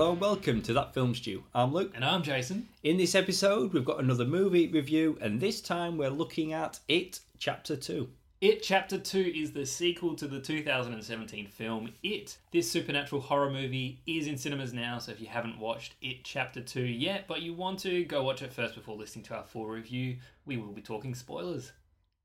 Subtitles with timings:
[0.00, 1.44] Hello and welcome to That Film Stew.
[1.54, 1.92] I'm Luke.
[1.94, 2.66] And I'm Jason.
[2.82, 7.20] In this episode, we've got another movie review, and this time we're looking at It
[7.38, 8.08] Chapter 2.
[8.40, 12.38] It Chapter 2 is the sequel to the 2017 film It.
[12.50, 16.62] This supernatural horror movie is in cinemas now, so if you haven't watched It Chapter
[16.62, 19.66] 2 yet, but you want to, go watch it first before listening to our full
[19.66, 20.16] review.
[20.46, 21.72] We will be talking spoilers.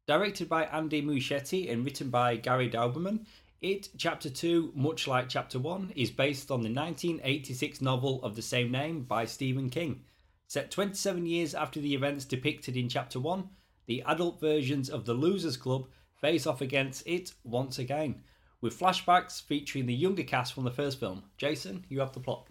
[0.07, 3.25] Directed by Andy Muschietti and written by Gary Dauberman,
[3.65, 8.43] It Chapter 2, much like Chapter 1, is based on the 1986 novel of the
[8.43, 10.03] same name by Stephen King.
[10.45, 13.49] Set 27 years after the events depicted in Chapter 1,
[13.87, 15.87] the adult versions of the Losers Club
[16.21, 18.21] face off against it once again,
[18.61, 21.23] with flashbacks featuring the younger cast from the first film.
[21.39, 22.45] Jason, you have the plot.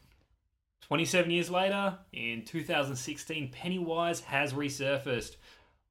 [0.80, 5.36] 27 years later, in 2016, Pennywise has resurfaced.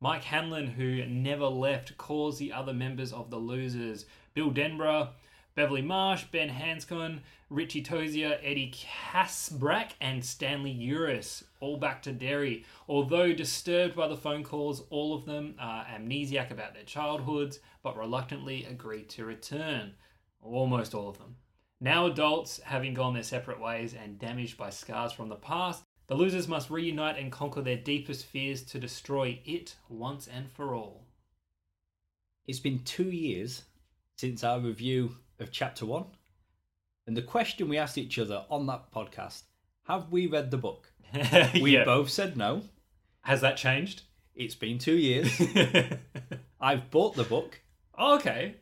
[0.02, 5.10] Mike Hanlon, who never left, calls the other members of the Losers Bill Denbrough,
[5.56, 12.66] Beverly Marsh, Ben Hanscom, Richie Tozier, Eddie Kaspbrak, and Stanley Uris, all back to Derry.
[12.88, 17.96] Although disturbed by the phone calls, all of them are amnesiac about their childhoods, but
[17.96, 19.94] reluctantly agree to return.
[20.42, 21.36] Almost all of them.
[21.80, 26.16] Now adults, having gone their separate ways and damaged by scars from the past, the
[26.16, 31.06] losers must reunite and conquer their deepest fears to destroy it once and for all.
[32.48, 33.64] It's been two years
[34.18, 36.06] since our review of Chapter 1,
[37.08, 39.44] and the question we asked each other on that podcast
[39.88, 40.94] have we read the book?
[41.62, 41.84] We Yeah.
[41.84, 42.62] both said no.
[43.22, 44.04] Has that changed?
[44.36, 45.30] It's been two years.
[46.62, 47.60] I've bought the book.
[47.98, 48.56] Oh, okay.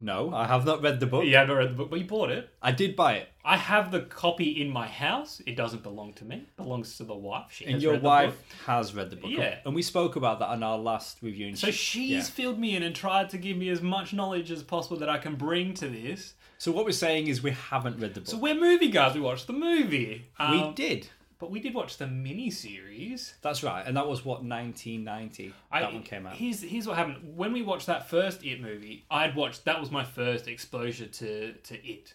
[0.00, 1.24] No, I have not read the book.
[1.24, 2.50] You haven't read the book, but you bought it.
[2.60, 3.28] I did buy it.
[3.42, 5.40] I have the copy in my house.
[5.46, 6.36] It doesn't belong to me.
[6.36, 7.46] It belongs to the wife.
[7.50, 8.66] She And has your read the wife book.
[8.66, 9.30] has read the book.
[9.30, 9.58] Yeah.
[9.64, 11.46] And we spoke about that on our last review.
[11.48, 12.22] and So she- she's yeah.
[12.22, 15.16] filled me in and tried to give me as much knowledge as possible that I
[15.16, 16.34] can bring to this.
[16.58, 18.28] So what we're saying is we haven't read the book.
[18.28, 19.14] So we're movie guys.
[19.14, 20.26] We watched the movie.
[20.38, 21.08] we Um, did.
[21.38, 23.34] But we did watch the mini series.
[23.42, 23.86] That's right.
[23.86, 26.34] And that was what 1990 that one came out.
[26.34, 27.36] Here's here's what happened.
[27.36, 31.52] When we watched that first It movie, I'd watched that was my first exposure to
[31.52, 32.14] to It.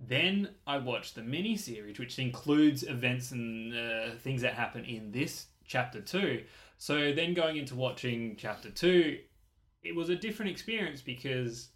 [0.00, 5.10] Then I watched the mini series, which includes events and uh, things that happen in
[5.10, 6.44] this chapter two.
[6.76, 9.18] So then going into watching chapter two,
[9.82, 11.70] it was a different experience because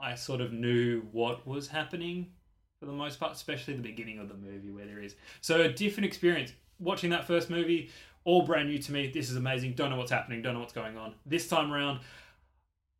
[0.00, 2.32] I sort of knew what was happening
[2.78, 5.14] for the most part, especially the beginning of the movie where there is.
[5.40, 6.52] So a different experience.
[6.78, 7.90] Watching that first movie,
[8.24, 9.10] all brand new to me.
[9.10, 9.72] This is amazing.
[9.72, 10.42] Don't know what's happening.
[10.42, 11.14] Don't know what's going on.
[11.24, 12.00] This time around,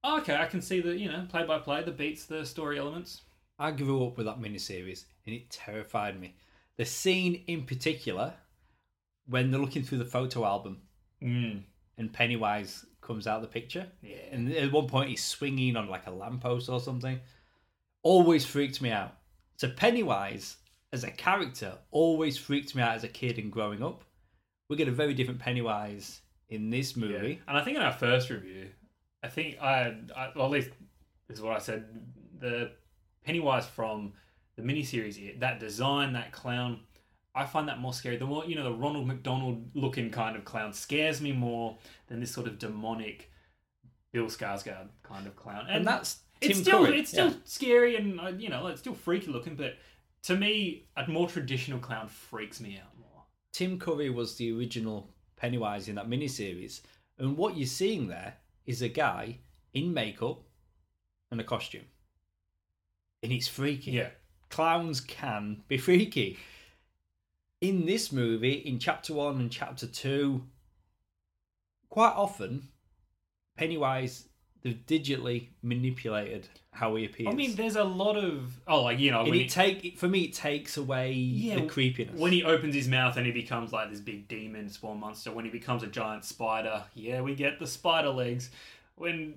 [0.05, 3.23] okay, I can see the you know play by play, the beats, the story elements.
[3.59, 6.35] I grew up with that miniseries and it terrified me.
[6.77, 8.35] The scene in particular,
[9.27, 10.83] when they're looking through the photo album
[11.23, 11.63] Mm.
[11.97, 14.17] and Pennywise comes out of the picture, Yeah.
[14.31, 17.19] and at one point he's swinging on like a lamppost or something,
[18.03, 19.17] always freaked me out.
[19.57, 20.57] So Pennywise,
[20.93, 24.05] as a character, always freaked me out as a kid and growing up.
[24.69, 27.41] We get a very different Pennywise in this movie.
[27.49, 28.69] And I think in our first review,
[29.23, 30.71] I think I, I well, at least
[31.29, 31.85] this is what I said.
[32.39, 32.73] The
[33.25, 34.13] Pennywise from
[34.57, 36.81] the miniseries, that design, that clown,
[37.35, 38.17] I find that more scary.
[38.17, 41.79] The more you know, the Ronald McDonald looking kind of clown scares me more
[42.09, 43.31] than this sort of demonic
[44.13, 45.67] Bill Skarsgård kind of clown.
[45.69, 46.99] And that's Tim it's still Curry.
[47.01, 47.35] it's still Yeah.
[47.45, 49.77] scary and uh, you know it's still freaky looking, but
[50.25, 53.23] to me, a more traditional clown freaks me out more.
[53.53, 56.81] Tim Curry was the original Pennywise in that miniseries,
[57.19, 58.35] and what you're seeing there
[58.67, 59.39] is a guy
[59.75, 60.43] in makeup
[61.31, 61.85] and a costume,
[63.23, 63.93] and it's freaky.
[63.93, 64.11] Yeah.
[64.51, 66.39] clowns can be freaky.
[67.61, 70.45] In this movie, in chapter one and chapter two,
[71.89, 72.69] quite often,
[73.57, 74.29] Pennywise
[74.67, 77.29] they've digitally manipulated how he appears.
[77.29, 79.99] I mean, there's a lot of oh, like you know, and when it he, take
[79.99, 82.19] for me it takes away Yeah, the creepiness.
[82.19, 85.31] when he opens his mouth and he becomes like this big demon spawn monster.
[85.33, 88.51] When he becomes a giant spider, yeah, we get the spider legs.
[88.97, 89.35] When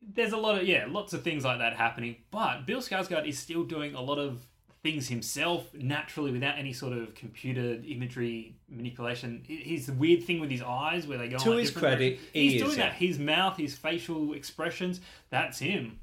[0.00, 2.16] there's a lot of yeah, lots of things like that happening.
[2.30, 4.40] But Bill Skarsgård is still doing a lot of
[4.82, 9.42] things himself naturally without any sort of computer imagery manipulation.
[9.46, 11.38] He- He's the weird thing with his eyes where they go.
[11.38, 12.94] To his credit, he he's doing that.
[12.94, 15.00] His mouth, his facial expressions,
[15.30, 16.00] that's him.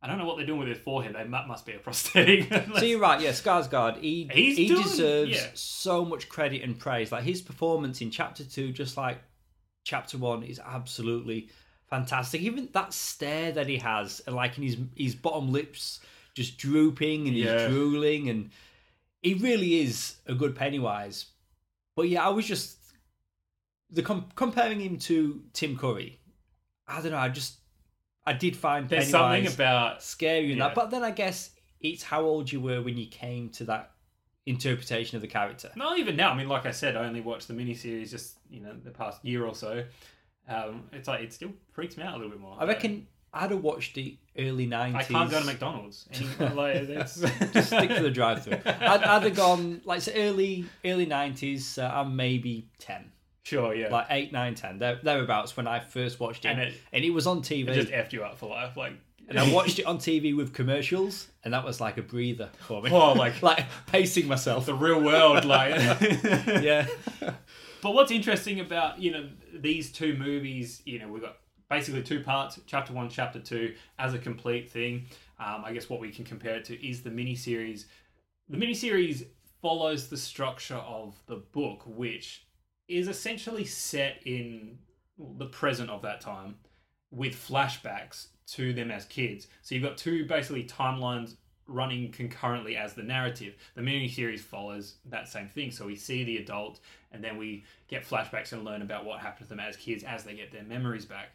[0.00, 1.14] I don't know what they're doing with his forehead.
[1.28, 2.48] Mu- must be a prosthetic.
[2.78, 5.46] So you're right, yeah, Skarsgård, he He's he doing- deserves yeah.
[5.54, 7.10] so much credit and praise.
[7.12, 9.18] Like his performance in chapter two, just like
[9.84, 11.50] chapter one, is absolutely
[11.90, 12.40] fantastic.
[12.42, 16.00] Even that stare that he has, and like in his his bottom lips
[16.38, 17.58] just drooping and Yeah.
[17.66, 18.50] he's drooling, and
[19.22, 21.26] he really is a good Pennywise.
[21.96, 22.78] But yeah, I was just
[23.90, 26.18] the com- comparing him to Tim Curry.
[26.86, 27.18] I don't know.
[27.18, 27.56] I just
[28.26, 30.66] I did find There's Pennywise something about scary in Yeah.
[30.68, 30.74] that.
[30.74, 31.50] But then I guess
[31.80, 33.92] it's how old you were when you came to that
[34.46, 35.70] interpretation of the character.
[35.76, 36.30] Not even now.
[36.30, 39.24] I mean, like I said, I only watched the miniseries just you know the past
[39.24, 39.84] year or so.
[40.48, 42.56] Um, it's like it still freaks me out a little bit more.
[42.58, 45.10] I reckon I'd have watched the early nineties.
[45.10, 46.08] I can't go to McDonald's.
[46.40, 46.88] Like.
[46.88, 48.60] Just stick to the drive-through.
[48.64, 51.78] I'd, I'd have gone like say early early nineties.
[51.78, 53.10] Uh, I'm maybe ten,
[53.42, 53.88] Sure, yeah.
[53.88, 54.78] like eight, nine, ten.
[54.78, 57.68] There, thereabouts when I first watched it, And and it- it, was on TV.
[57.68, 58.76] it just effed you up for life.
[58.76, 58.92] Like,
[59.28, 62.80] and I watched it on TV with commercials, and that was like a breather for
[62.80, 62.90] me.
[62.92, 64.64] Oh, like- like pacing myself.
[64.64, 65.44] the real world.
[65.44, 65.74] Like,
[66.62, 66.86] yeah,
[67.82, 71.36] But what's interesting about you know these two movies, you know, we've got
[71.70, 75.06] basically two parts, chapter one, chapter two, as a complete thing.
[75.38, 77.84] Um, I guess what we can compare it to is the miniseries.
[78.48, 79.26] The miniseries
[79.60, 82.46] follows the structure of the book, which
[82.88, 84.78] is essentially set in
[85.18, 86.56] the present of that time,
[87.10, 89.46] with flashbacks to them as kids.
[89.62, 91.36] So you've got two basically timelines
[91.66, 93.54] running concurrently as the narrative.
[93.74, 95.70] The miniseries follows that same thing.
[95.70, 96.80] So we see the adult
[97.12, 100.24] and then we get flashbacks and learn about what happened to them as kids as
[100.24, 101.32] they get their memories back.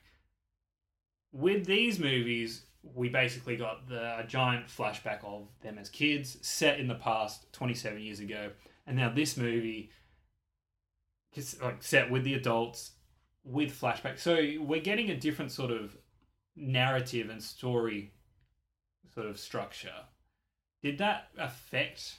[1.34, 6.80] With these movies, we basically got the a giant flashback of them as kids set
[6.80, 8.52] in the past 27 years ago.
[8.88, 9.90] And now this movie
[11.34, 12.92] is like set with the adults
[13.44, 14.20] with flashbacks.
[14.20, 15.98] So we're getting a different sort of
[16.56, 18.14] narrative and story
[19.14, 19.94] sort of structure.
[20.82, 22.16] Did that affect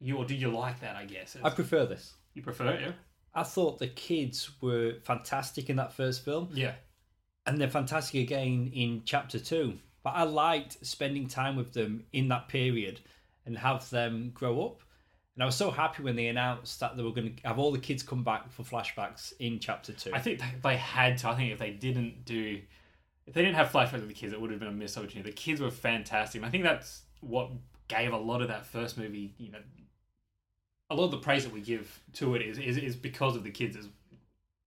[0.00, 0.96] you, or did you like that?
[0.96, 2.14] I guess I prefer this.
[2.34, 2.80] you prefer it.
[2.82, 2.92] Yeah.
[3.34, 6.74] I thought the kids were fantastic in that first film, Yeah.
[7.46, 9.78] And they're fantastic again in chapter two.
[10.02, 13.00] But I liked spending time with them in that period
[13.46, 14.80] and have them grow up.
[15.34, 17.72] And I was so happy when they announced that they were going to have all
[17.72, 20.10] the kids come back for flashbacks in chapter two.
[20.14, 21.28] I think they, had to.
[21.28, 22.60] I think if they didn't do,
[23.26, 25.30] if they didn't have flashbacks of the kids, it would have been a missed opportunity.
[25.30, 26.44] The kids were fantastic.
[26.44, 27.50] I think that's what
[27.88, 29.34] gave a lot of that first movie.
[29.38, 29.58] You know,
[30.90, 33.42] a lot of the praise that we give to it is is, is because of
[33.42, 33.88] the kids as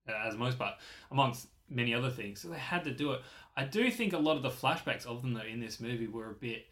[0.07, 0.75] as most part,
[1.11, 2.41] amongst many other things.
[2.41, 3.21] So they had to do it.
[3.55, 6.29] I do think a lot of the flashbacks of them though in this movie were
[6.29, 6.67] a bit,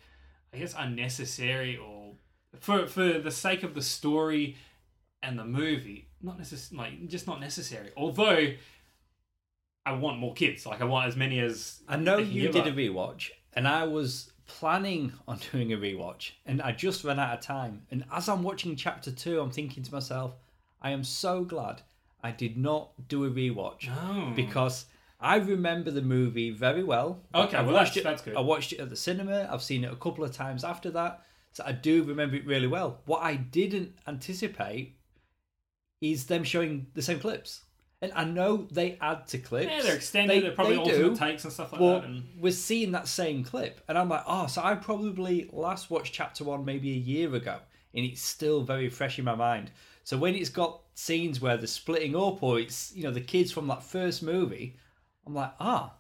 [0.53, 2.13] I guess, unnecessary or
[2.59, 4.56] for for the sake of the story
[5.21, 7.92] and the movie, not necessarily like just not necessary.
[7.97, 8.53] Although
[9.86, 12.71] I want more kids, like I want as many as I know you did a
[12.71, 17.42] rewatch, and I was planning on doing a rewatch, and I just ran out of
[17.44, 17.83] time.
[17.92, 20.36] And as I'm watching chapter two, I'm thinking to myself,
[20.81, 21.81] I am so glad
[22.27, 24.33] I did not do a rewatch Oh.
[24.36, 24.86] because
[25.19, 27.10] I remember the movie very well.
[27.33, 28.04] Okay, I've well, watched that's- it.
[28.04, 28.36] that's good.
[28.36, 29.38] I watched it at the cinema.
[29.51, 31.13] I've seen it a couple of times after that,
[31.54, 32.89] so I do remember it really well.
[33.06, 34.98] What I didn't anticipate
[36.01, 37.62] is them showing the same clips.
[38.01, 39.71] And I know they add to clips.
[39.71, 40.36] yeah, they're extended.
[40.36, 41.16] They- They, are probably they alternate do.
[41.16, 42.04] takes and stuff like Well, that.
[42.10, 46.13] And we're seeing that same clip, and I'm like, oh, so I probably last watched
[46.13, 47.57] chapter one maybe a year ago,
[47.95, 49.71] and it's still very fresh in my mind.
[50.06, 53.52] So when it's got scenes where they're splitting up, or it's you know the kids
[53.52, 54.78] from that first movie,
[55.28, 55.96] I'm like, ah,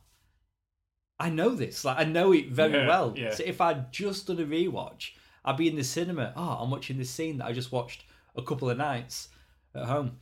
[1.19, 3.13] I know this, like I know it very Yeah, well.
[3.17, 3.33] yeah.
[3.33, 5.11] So if I'd just done a rewatch,
[5.43, 6.33] I'd be in the cinema.
[6.35, 8.03] Oh, I'm watching this scene that I just watched
[8.35, 9.29] a couple of nights
[9.73, 10.17] at home.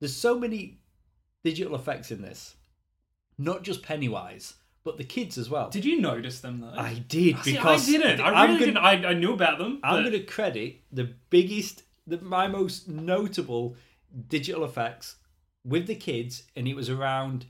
[0.00, 0.78] There's so many
[1.42, 2.54] digital effects in this,
[3.38, 5.70] not just Pennywise, but the kids as well.
[5.70, 6.74] did you notice them though?
[6.78, 8.20] I did See, because I didn't.
[8.20, 8.76] I really gonna- didn't.
[9.06, 9.80] I, I knew about them.
[9.82, 13.76] I'm but- going to credit the biggest, the, my most notable
[14.28, 15.16] digital effects
[15.64, 17.46] with the kids, and it was around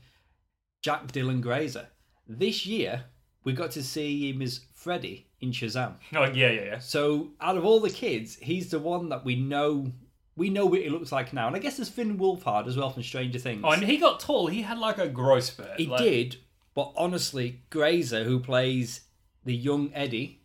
[0.81, 1.87] Jack Dylan Grazer.
[2.27, 3.05] This year,
[3.43, 5.95] we got to see him as Freddy in Shazam.
[6.15, 6.79] Oh yeah, yeah, yeah.
[6.79, 9.91] So, out of all the kids, he's the one that we know.
[10.35, 12.91] We know what he looks like now, and I guess there's Finn Wolfhard as well
[12.91, 13.61] from Stranger Things.
[13.63, 14.47] Oh, and he got tall.
[14.47, 15.79] He had like a growth spurt.
[15.79, 16.37] He like- did,
[16.75, 19.01] but honestly, Grazer, who plays
[19.45, 20.41] the young Eddie,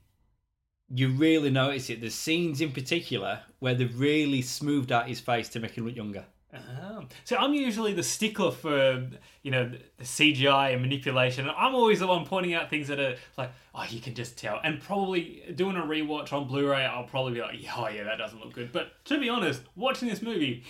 [0.95, 2.01] you really notice it.
[2.01, 5.97] There's scenes in particular where they've really smoothed out his face to make him look
[5.97, 6.25] younger.
[6.55, 7.07] Oh.
[7.25, 9.09] So I'm usually the stickler for
[9.43, 11.49] you know the CGI and manipulation.
[11.49, 14.61] I'm always the one pointing out things that are like, oh, you can just tell.
[14.63, 18.19] And probably doing a rewatch on Blu-ray, I'll probably be like, yeah, oh yeah, that
[18.19, 18.71] doesn't look good.
[18.71, 20.63] But to be honest, watching this movie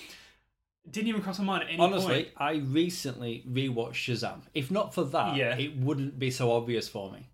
[0.88, 2.28] didn't even cross my mind at any Honestly, point.
[2.36, 4.42] I recently rewatched Shazam.
[4.54, 5.56] If not for that, Yeah.
[5.56, 7.28] it wouldn't be so obvious for me.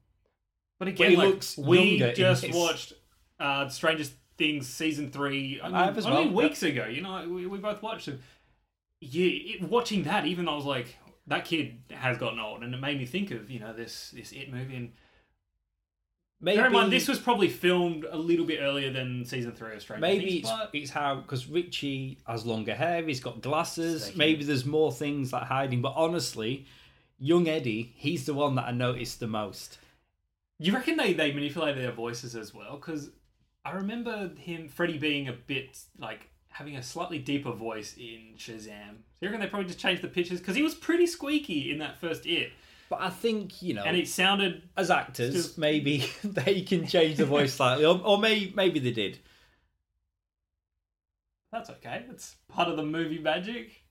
[0.78, 2.92] But again, like, we just watched
[3.40, 4.04] uh, Stranger
[4.37, 5.61] Things season three.
[5.61, 6.87] I mean, as only well, weeks ago.
[6.87, 8.20] You know, we, we both watched it.
[9.00, 12.75] Yeah, it, watching that, even though I was like, that kid has gotten old, and
[12.75, 14.76] it made me think of you know this this it movie.
[14.76, 14.92] And
[16.40, 19.75] Maybe, bear in mind, this was probably filmed a little bit earlier than season three
[19.75, 20.40] of Stranger maybe Things.
[20.42, 24.14] it's, but it's how because Richie has longer hair, he's got glasses.
[24.14, 25.82] Maybe there's more things like hiding.
[25.82, 26.66] But honestly,
[27.18, 29.78] young Eddie, he's the one that I noticed the most.
[30.58, 32.76] You reckon they they manipulated their voices as well?
[32.76, 33.10] Because
[33.64, 38.96] I remember him, Freddy, being a bit like having a slightly deeper voice in Shazam.
[38.96, 41.78] So you reckon they probably just changed the pitches because he was pretty squeaky in
[41.78, 42.52] that first It,
[42.90, 47.26] But I think you know, and it sounded as actors, maybe they can change the
[47.26, 49.20] voice slightly, or, or may, maybe they did.
[51.52, 52.04] that's okay.
[52.10, 53.84] It's part of the movie magic.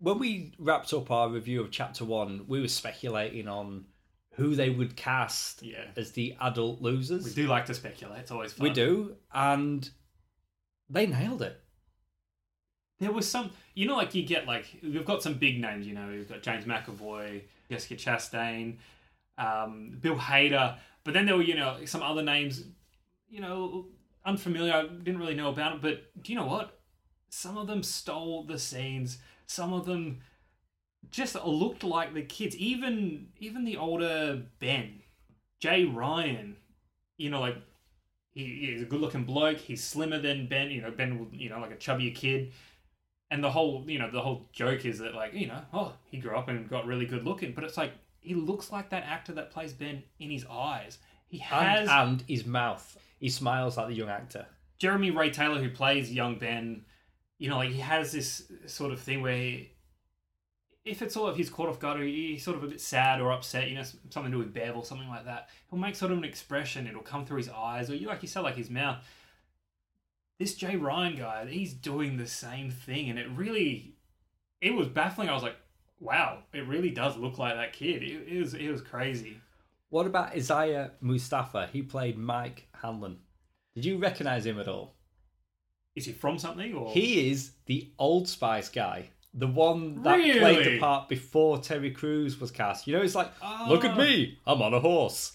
[0.00, 3.86] When we wrapped up our review of chapter one, we were speculating on
[4.38, 5.84] who they would cast Yeah.
[5.96, 7.24] as the adult losers.
[7.24, 8.20] We do like to speculate.
[8.20, 8.64] It's always fun.
[8.64, 9.88] We do, and
[10.88, 11.60] they nailed it.
[13.00, 15.86] There was some, you know, like you get like we've got some big names.
[15.86, 18.76] You know, we've got James McAvoy, Jessica Chastain,
[19.36, 22.64] um, Bill Hader, but then there were you know some other names,
[23.28, 23.86] you know,
[24.24, 24.72] unfamiliar.
[24.74, 26.80] I didn't really know about it, but do you know what?
[27.30, 29.18] Some of them stole the scenes.
[29.46, 30.20] Some of them
[31.10, 32.56] just looked like the kids.
[32.56, 35.00] Even even the older Ben,
[35.60, 36.56] Jay Ryan,
[37.16, 37.56] you know, like
[38.32, 39.58] he, he's a good looking bloke.
[39.58, 40.70] He's slimmer than Ben.
[40.70, 42.52] You know, Ben, you know, like a chubbier kid.
[43.30, 46.16] And the whole, you know, the whole joke is that like, you know, oh, he
[46.18, 49.32] grew up and got really good looking, but it's like he looks like that actor
[49.32, 50.98] that plays Ben in his eyes.
[51.26, 54.46] He has And, and his mouth, he smiles like the young actor.
[54.78, 56.84] Jeremy Ray Taylor, who plays young Ben,
[57.38, 59.72] you know, like he has this sort of thing where he,
[60.88, 63.20] if it's sort of he's caught off guard or he's sort of a bit sad
[63.20, 65.96] or upset, you know, something to do with Bev or something like that, he'll make
[65.96, 66.86] sort of an expression.
[66.86, 68.98] It'll come through his eyes or you like you said, like his mouth.
[70.38, 73.96] This Jay Ryan guy, he's doing the same thing, and it really,
[74.60, 75.28] it was baffling.
[75.28, 75.56] I was like,
[75.98, 78.04] wow, it really does look like that kid.
[78.04, 79.40] It, it was, it was crazy.
[79.90, 81.68] What about Isaiah Mustafa?
[81.72, 83.18] He played Mike Hanlon.
[83.74, 84.94] Did you recognize him at all?
[85.96, 90.64] Is he from something or He is the Old Spice guy, the one that played
[90.66, 92.86] the part before Terry Crews was cast.
[92.86, 93.30] You know, it's like,
[93.68, 93.98] look at Ah.
[93.98, 95.32] me, I'm on a horse.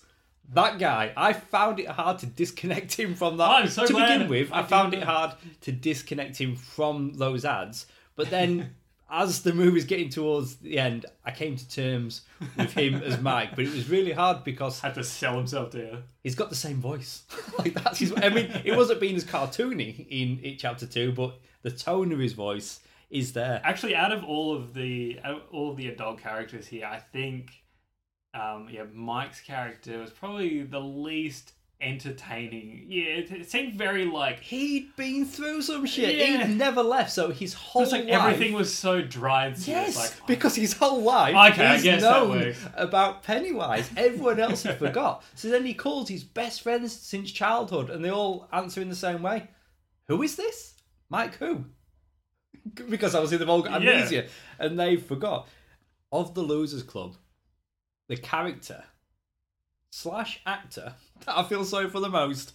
[0.53, 3.50] That guy, I found it hard to disconnect him from that.
[3.50, 5.31] I'm so to glad begin with, I I, found it hard
[5.62, 7.86] to disconnect him from those ads.
[8.15, 8.75] But then,
[9.10, 12.22] as the movie's getting towards the end, I came to terms
[12.57, 13.55] with him as Mike.
[13.55, 15.98] But it was really hard because had to sell himself to you?
[16.24, 17.24] he's got the same voice.
[17.57, 18.13] like that's his.
[18.17, 22.19] I mean, it wasn't being as cartoony in it chapter two, but the tone of
[22.19, 22.81] his voice
[23.13, 23.62] is there.
[23.63, 26.98] Actually, out of all of the out of all of the adult characters here, I
[27.00, 27.51] think,
[28.34, 32.86] um, yeah, Mike's character was probably the least entertaining.
[32.88, 36.15] Yeah, it, it seemed very like He'd been through some shit.
[36.15, 36.48] Yeah.
[36.48, 38.10] He'd never left, so his whole like life.
[38.10, 39.96] everything was so dry and serious.
[39.96, 43.89] Yes, Like, because his whole life Okay, I he's known about Pennywise.
[43.96, 45.24] Everyone else had forgot.
[45.36, 48.96] So then he calls his best friends since childhood, and they all answer in the
[48.96, 49.50] same way.
[50.08, 50.74] Who is this?
[51.10, 51.65] Mike who?
[52.89, 53.91] because obviously they've all got Yeah.
[53.91, 54.27] amnesia,
[54.60, 55.48] and they forgot.
[56.12, 57.15] Of the Losers Club,
[58.08, 58.84] the character
[59.91, 60.93] slash actor
[61.25, 62.53] that I feel sorry for the most,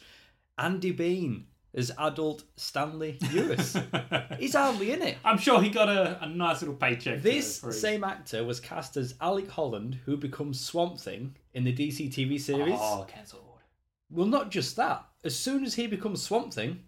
[0.57, 4.39] Andy Bean as adult Stanley Uris.
[4.39, 5.19] He's hardly in it.
[5.25, 7.21] I'm sure he got a, a nice little paycheck.
[7.23, 11.73] This his- same actor was cast as Alec Holland, who becomes Swamp Thing in the
[11.73, 12.79] DC TV series.
[12.79, 13.43] Oh, cancelled.
[14.11, 15.05] Well, not just that.
[15.25, 16.81] As soon as he becomes Swamp Thing,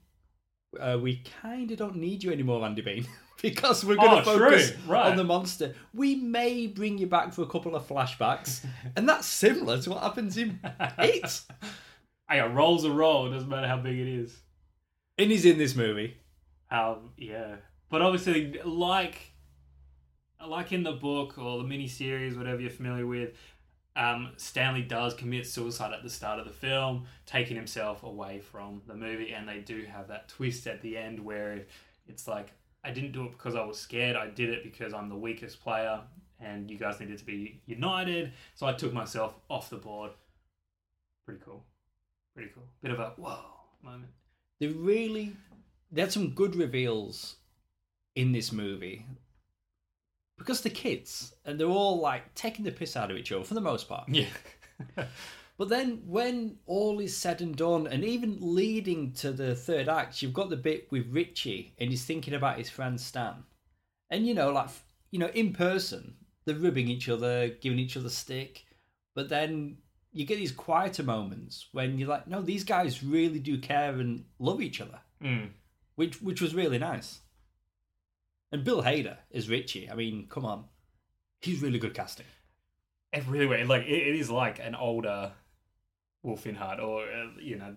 [0.79, 3.07] uh, we kind of don't need you anymore, Andy Bean,
[3.43, 4.73] because we're going to Oh, focus.
[4.87, 5.07] Right.
[5.11, 5.75] on the monster.
[5.95, 8.65] We may bring you back for a couple of flashbacks,
[8.97, 10.61] and that's similar to what happens in
[10.99, 11.41] It.
[12.33, 13.27] A roll's a roll.
[13.27, 14.37] It doesn't matter how big it is.
[15.19, 16.17] And he's in this movie.
[16.71, 17.57] Um, yeah,
[17.89, 19.33] but obviously, like,
[20.47, 23.31] like in the book or the miniseries, whatever you're familiar with,
[23.97, 28.83] um, Stanley does commit suicide at the start of the film, taking himself away from
[28.87, 31.67] the movie, and they do have that twist at the end where
[32.07, 32.53] it's like,
[32.85, 34.17] I didn't do it because I was scared.
[34.17, 36.01] I did it because I'm the weakest player,
[36.39, 38.33] and you guys needed to be united.
[38.55, 40.13] So I took myself off the board.
[41.27, 41.65] Pretty cool.
[42.35, 42.65] Pretty cool.
[42.81, 43.39] Bit of a whoa
[43.83, 44.13] moment.
[44.61, 45.35] They really
[45.95, 47.37] had some good reveals
[48.15, 49.07] in this movie
[50.41, 53.55] because the kids and they're all like taking the piss out of each other for
[53.55, 54.09] the most part.
[54.09, 54.27] Yeah.
[55.59, 60.23] But then when all is said and done, and even leading to the third act,
[60.23, 63.45] you've got the bit with Richie and he's thinking about his friend Stan,
[64.09, 64.71] and you know, like
[65.11, 66.15] you know, in person
[66.47, 68.65] they're ribbing each other, giving each other stick,
[69.15, 69.77] but then
[70.13, 74.25] you get these quieter moments when you're like, no, these guys really do care and
[74.39, 75.51] love each other Mm.
[75.97, 77.19] which which was really nice.
[78.53, 79.89] And Bill Hader is Richie.
[79.91, 80.65] I mean, come on,
[81.41, 82.27] he's really good casting.
[83.13, 83.65] It really.
[83.65, 85.33] Like it, it is like an older
[86.25, 87.75] Wolfhard, or uh, you know,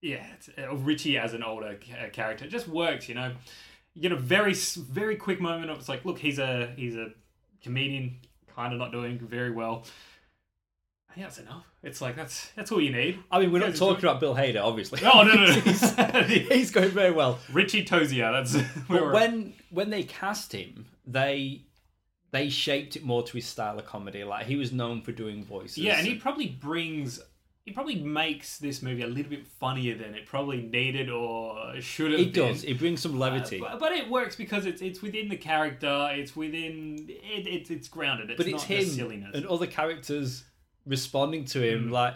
[0.00, 0.26] yeah,
[0.58, 2.44] uh, Richie as an older ca- character.
[2.44, 3.32] It just works, you know.
[3.94, 7.08] You get a very very quick moment of it's like, look, he's a he's a
[7.62, 8.18] comedian,
[8.54, 9.84] kind of not doing very well.
[11.12, 11.66] I think that's enough.
[11.82, 13.18] It's like that's that's all you need.
[13.30, 15.00] I mean, we're not talking about Bill Hader, obviously.
[15.04, 15.52] Oh no no no!
[16.22, 17.38] he's, he's going very well.
[17.52, 18.32] Richie Tozier.
[18.32, 18.56] That's
[18.88, 21.66] But when when they cast him, they
[22.30, 24.24] they shaped it more to his style of comedy.
[24.24, 25.78] Like he was known for doing voices.
[25.78, 27.20] yeah, and he probably brings.
[27.66, 32.10] He probably makes this movie a little bit funnier than it probably needed or should
[32.10, 32.20] have.
[32.20, 32.48] it been.
[32.48, 32.64] does.
[32.64, 33.60] It brings some levity.
[33.60, 36.08] Uh, but, but it works because it's it's within the character.
[36.14, 38.30] It's within it, it's it's grounded.
[38.30, 39.30] It's but not it's the him silliness.
[39.34, 40.44] and other characters
[40.86, 41.88] responding to him.
[41.88, 41.90] Mm.
[41.92, 42.14] Like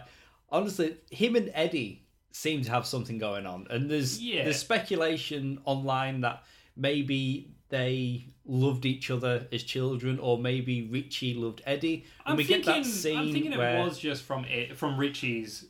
[0.49, 4.43] honestly, him and Eddie seem to have something going on, and there's Yeah.
[4.43, 6.43] there's speculation online that
[6.75, 12.05] maybe they loved each other as children, or maybe Richie loved Eddie.
[12.25, 12.65] And I'm we thinking.
[12.73, 15.65] get that scene I'm thinking it was just from it, from Richie's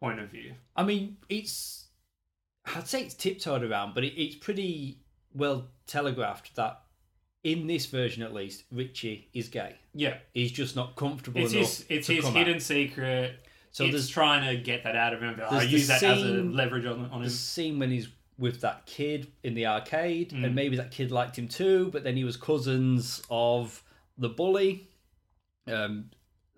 [0.00, 0.54] point of view.
[0.76, 1.88] I mean, it's
[2.66, 5.00] I'd say it's tiptoed around, but it, it's pretty
[5.34, 6.82] well telegraphed that
[7.52, 9.76] in this version, at least, Richie is gay.
[9.94, 11.66] Yeah, He's just not comfortable it's enough.
[11.66, 12.62] his it's to his come hidden out.
[12.62, 13.44] secret.
[13.70, 15.34] So there's trying to get that out of him.
[15.36, 17.22] But I there's the use that as a scene- leverage on, on him.
[17.22, 20.44] the scene when he's with that kid in the arcade, Mm.
[20.44, 23.82] and maybe that kid liked him too, but then he was cousins of
[24.16, 24.88] the bully,
[25.66, 26.10] um,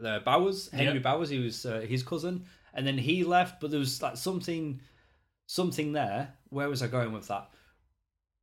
[0.05, 1.03] uh, Bowers, Henry Yep.
[1.03, 1.29] Bowers.
[1.31, 2.45] He was uh, his cousin,
[2.75, 3.61] and then he left.
[3.61, 4.81] But there was like something,
[5.47, 6.35] something there.
[6.51, 7.51] Where was I going with that?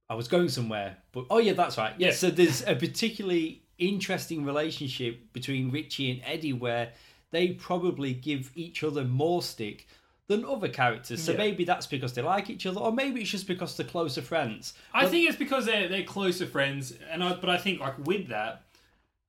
[0.09, 1.93] I was going somewhere, but oh yeah, that's right.
[1.97, 6.93] Yeah, so there's a particularly interesting relationship between Richie and Eddie where
[7.31, 9.87] they probably give each other more stick
[10.27, 11.21] than other characters.
[11.21, 11.37] So Yeah.
[11.37, 14.73] maybe that's because they like each other, or maybe it's just because they're closer friends.
[14.93, 17.97] I But- think it's because they're they're closer friends, and I, but I think like
[18.05, 18.63] with that,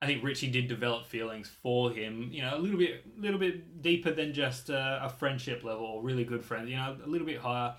[0.00, 2.30] I think Richie did develop feelings for him.
[2.32, 6.02] You know, a little bit, little bit deeper than just a, a friendship level, or
[6.02, 6.70] really good friends.
[6.70, 7.74] You know, a little bit higher.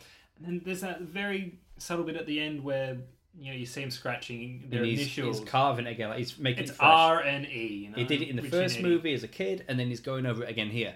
[0.45, 2.97] And there's that very subtle bit at the end where
[3.37, 5.39] you know you see him scratching their and he's, initials.
[5.39, 6.09] he's carving it again.
[6.09, 6.89] Like he's making it's it fresh.
[6.89, 7.85] R and E.
[7.85, 9.87] You know, he did it in the Richie first movie as a kid, and then
[9.87, 10.95] he's going over it again here.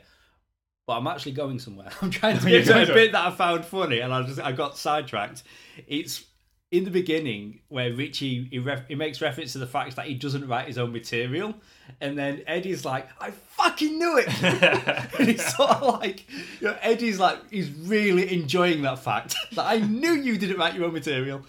[0.86, 1.90] But I'm actually going somewhere.
[2.02, 4.40] I'm trying to You're get to a bit that I found funny, and I just
[4.40, 5.44] I got sidetracked.
[5.88, 6.26] It's
[6.74, 10.16] in the beginning where Richie he, ref, he makes reference to the fact that he
[10.16, 11.54] doesn't write his own material,
[12.02, 14.28] and then Eddie's like, "I fucking knew it,"
[15.20, 16.28] and it's sort of like
[16.60, 20.74] you know, Eddie's like he's really enjoying that fact that I knew you didn't write
[20.74, 21.44] your own material.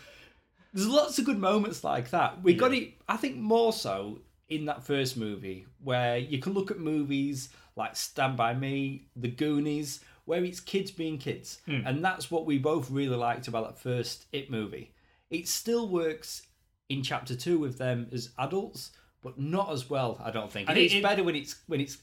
[0.75, 2.43] There's lots of good moments like that.
[2.43, 4.19] We got it, I think, more so
[4.51, 9.29] in that first movie, where you can look at movies like Stand By Me, The
[9.29, 11.61] Goonies, where it's kids being kids.
[11.65, 11.81] Hmm.
[11.87, 14.91] And that's what we both really liked about that first It movie.
[15.35, 16.43] It still works
[16.89, 18.93] in chapter two with them as adults,
[19.23, 20.69] but not as well, I don't think.
[20.69, 21.99] I think it's it- better when it's when it's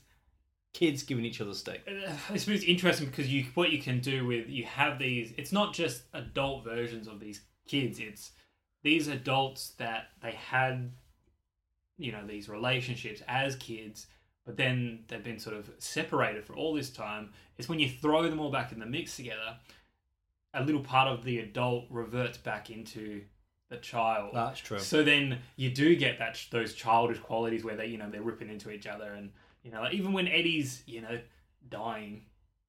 [0.73, 1.81] kids giving each other stick.
[1.87, 5.33] Uh, This movie's interesting because you what you can do with you have these.
[5.37, 7.99] It's not just adult versions of these kids.
[7.99, 8.31] It's
[8.83, 10.91] these adults that they had,
[11.97, 14.07] you know, these relationships as kids,
[14.45, 17.31] but then they've been sort of separated for all this time.
[17.57, 19.57] It's when you throw them all back in the mix together,
[20.53, 23.21] a little part of the adult reverts back into
[23.69, 24.31] the child.
[24.35, 24.79] Ah, that's true.
[24.79, 28.49] So then you do get that those childish qualities where they you know they're ripping
[28.49, 29.31] into each other and
[29.63, 31.19] you know like even when Eddie's you know
[31.69, 32.23] dying,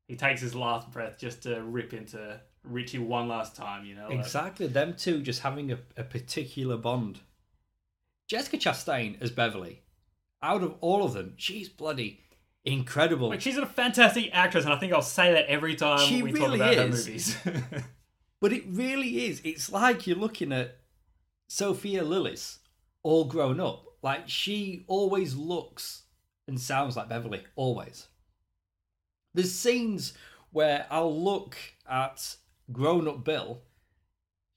[0.07, 3.85] he takes his last breath just to rip into Richie one last time.
[3.85, 7.21] You know like- Exactly, them two just having a, a particular bond.
[8.29, 9.83] Jessica Chastain as Beverly,
[10.43, 12.21] out of all of them, she's bloody
[12.65, 13.29] incredible.
[13.29, 16.33] Like she's a fantastic actress, and I think I'll say that every time She we
[16.33, 17.37] really talk about her movies.
[18.43, 19.41] But it really is.
[19.45, 20.79] It's like you're looking at
[21.49, 22.59] Sophia Lillis,
[23.05, 23.85] all grown up.
[24.03, 26.03] Like she always looks
[26.49, 28.09] and sounds like Beverly, always.
[29.33, 30.15] There's scenes
[30.51, 31.57] where I'll look
[31.89, 32.35] at
[32.73, 33.63] grown up Bill,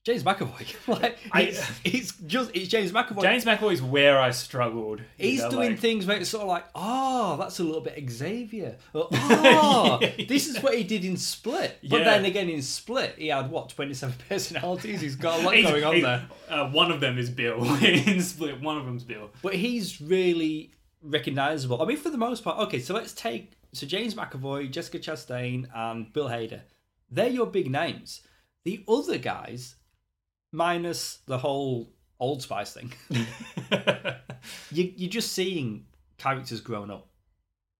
[0.05, 0.75] James McAvoy.
[1.01, 3.23] like I- it's, just it's James McAvoy.
[3.23, 5.01] James McAvoy's where I struggled.
[5.17, 8.07] He's know, doing like- things where it's sort of like, oh, that's a little bit
[8.09, 8.77] Xavier.
[8.93, 10.25] Or, oh, Yeah.
[10.27, 11.79] this is what he did in Split.
[11.89, 12.03] But Yeah.
[12.05, 15.01] then again, in Split, he had what twenty seven personalities.
[15.01, 16.25] He's got a lot going on there.
[16.47, 18.61] Uh, one of them is Bill in Split.
[18.61, 19.31] One of them's Bill.
[19.41, 21.81] But he's really recognizable.
[21.81, 22.59] I mean, for the most part.
[22.67, 26.61] Okay, so let's take so James McAvoy, Jessica Chastain, and Bill Hader.
[27.09, 28.21] They're your big names.
[28.63, 29.75] The other guys,
[30.55, 32.93] minus the whole Old Spice thing,
[34.71, 35.85] you, you're just seeing
[36.17, 37.07] characters growing up.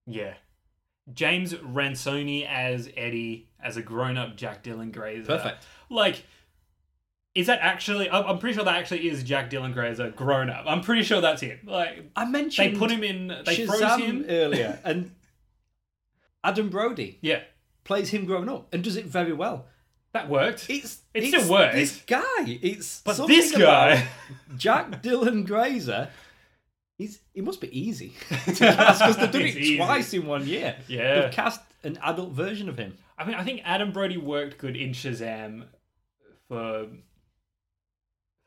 [0.06, 0.34] Yeah.
[1.14, 5.26] James Ransoni as Eddie, as a grown up Jack Dylan Grazer.
[5.26, 5.66] Perfect.
[5.90, 6.24] Like,
[7.36, 8.10] is that actually.
[8.10, 10.66] I'm pretty sure that actually is Jack Dylan Grazer grown up.
[10.68, 11.60] I'm pretty sure that's him.
[11.66, 13.28] Like, I mentioned, they put him in.
[13.46, 14.26] They froze him.
[14.28, 15.12] earlier, and
[16.44, 17.42] Adam Brody Yeah.
[17.84, 19.68] plays him growing up and does it very well.
[20.15, 20.69] That worked.
[20.69, 21.75] It's It it's still works.
[21.75, 24.08] This guy, it's But this guy-
[24.58, 26.10] Jack Dylan Grazer
[26.97, 29.75] He's he must be easy to cast because they've done it easy.
[29.78, 30.78] twice in one year.
[30.88, 31.21] Yeah.
[31.23, 32.97] They've cast an adult version of him.
[33.17, 35.65] I mean, I think Adam Brody worked good in Shazam
[36.47, 36.88] for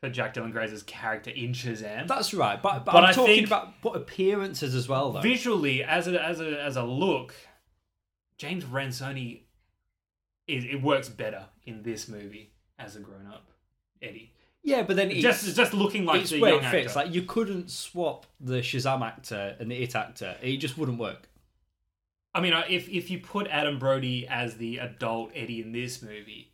[0.01, 2.07] for Jack Dylan Grazer's character in Shazam.
[2.07, 5.21] That's right, but, but, But I'm I talking about but appearances as well, though.
[5.21, 7.35] Visually, as a as a as a look,
[8.39, 9.41] James Ransoni
[10.49, 13.45] is it works better in this movie as a grown up
[14.01, 14.33] Eddie.
[14.63, 16.95] yeah, but then it's, Just just looking like it's the where young it fits.
[16.95, 17.05] actor.
[17.07, 21.29] Like you couldn't swap the Shazam actor and the It actor; it just wouldn't work.
[22.33, 26.53] I mean, if if you put Adam Brody as the adult Eddie in this movie,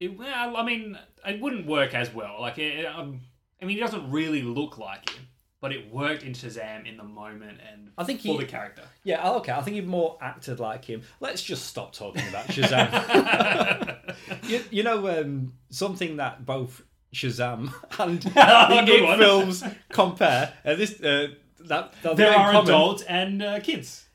[0.00, 2.40] it well, I mean, it wouldn't work as well.
[2.40, 3.20] Like, it, um,
[3.60, 5.26] I mean, he doesn't really look like him,
[5.64, 8.82] but it worked in Shazam in the moment and I think for he- the character.
[9.02, 9.50] Yeah, okay.
[9.52, 11.00] I think he more acted like him.
[11.20, 14.14] Let's just stop talking about Shazam.
[14.46, 16.82] you, you know, um, something that both
[17.14, 19.18] Shazam and the Good It one.
[19.18, 20.52] films compare.
[20.66, 21.28] Uh, this uh,
[21.60, 24.06] that, that there are common, adults and uh, kids.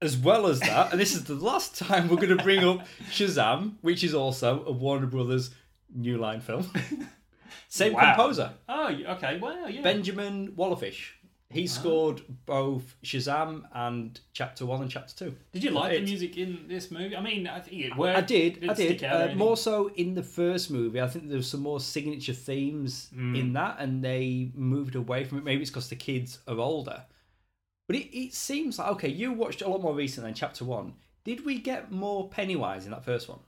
[0.00, 2.86] as well as that, and this is the last time we're going to bring up
[3.10, 5.50] Shazam, which is also a Warner Brothers
[5.92, 6.70] New Line film.
[7.68, 8.14] Same Wow.
[8.14, 9.38] composer, Oh, okay.
[9.38, 9.66] Wow.
[9.66, 9.82] Yeah.
[9.82, 11.12] Benjamin Wallfisch.
[11.48, 15.36] He scored both Shazam and Chapter One and Chapter Two.
[15.52, 17.14] Did you like the music in this movie?
[17.16, 18.18] I mean, I think it worked.
[18.18, 18.98] I did, I did.
[18.98, 21.00] stick out or Uh, more so in the first movie.
[21.00, 23.38] I think there was some more signature themes Mm.
[23.38, 25.44] in that, and they moved away from it.
[25.44, 27.04] Maybe it's because the kids are older.
[27.86, 29.08] But it, it seems like okay.
[29.08, 30.94] You watched a lot more recent than Chapter One.
[31.22, 33.38] Did we get more Pennywise in that first one?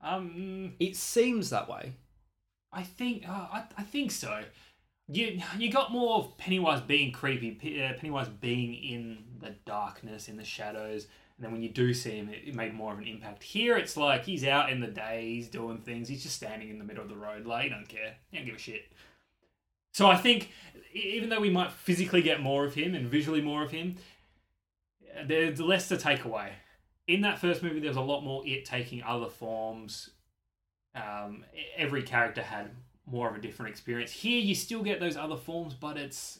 [0.00, 1.94] Um, It seems that way.
[2.74, 4.42] I think uh, I, I think so.
[5.08, 10.36] You you got more of Pennywise being creepy, uh, Pennywise being in the darkness, in
[10.36, 11.06] the shadows,
[11.36, 13.42] and then when you do see him, it, it made more of an impact.
[13.42, 16.78] Here, it's like he's out in the day, he's doing things, he's just standing in
[16.78, 18.92] the middle of the road, like he don't care, he don't give a shit.
[19.92, 20.50] So I think
[20.92, 23.96] even though we might physically get more of him and visually more of him,
[25.26, 26.52] there's less to take away.
[27.06, 30.10] In that first movie, there was a lot more it taking other forms.
[30.94, 31.44] Um,
[31.76, 32.70] every character had
[33.06, 34.12] more of a different experience.
[34.12, 36.38] Here, you still get those other forms, but it's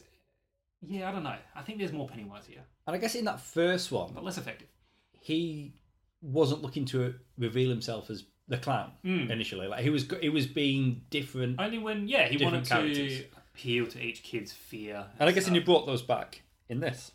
[0.81, 1.35] yeah, I don't know.
[1.55, 4.37] I think there's more Pennywise here, And I guess in that first one, but less
[4.37, 4.67] effective.
[5.11, 5.73] he
[6.21, 9.29] wasn't looking to reveal himself as the clown Mm.
[9.29, 9.67] initially.
[9.67, 11.59] Like he was, he was being different.
[11.59, 13.19] Only when yeah, he wanted characters.
[13.19, 15.05] to appeal to each kid's fear.
[15.19, 17.11] And I guess when you brought those back in this.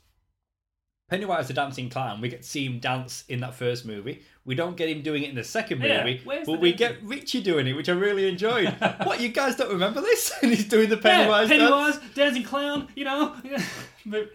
[1.10, 4.22] Pennywise the dancing clown, we get to see him dance in that first movie.
[4.44, 7.00] We don't get him doing it in the second Yeah, movie, where's but we dancing?
[7.00, 8.68] get Richie doing it, which I really enjoyed.
[9.02, 10.32] what, you guys don't remember this?
[10.42, 11.60] and he's doing the yeah, Pennywise, dance?
[11.62, 13.34] Pennywise, dancing clown, you know.
[14.06, 14.30] but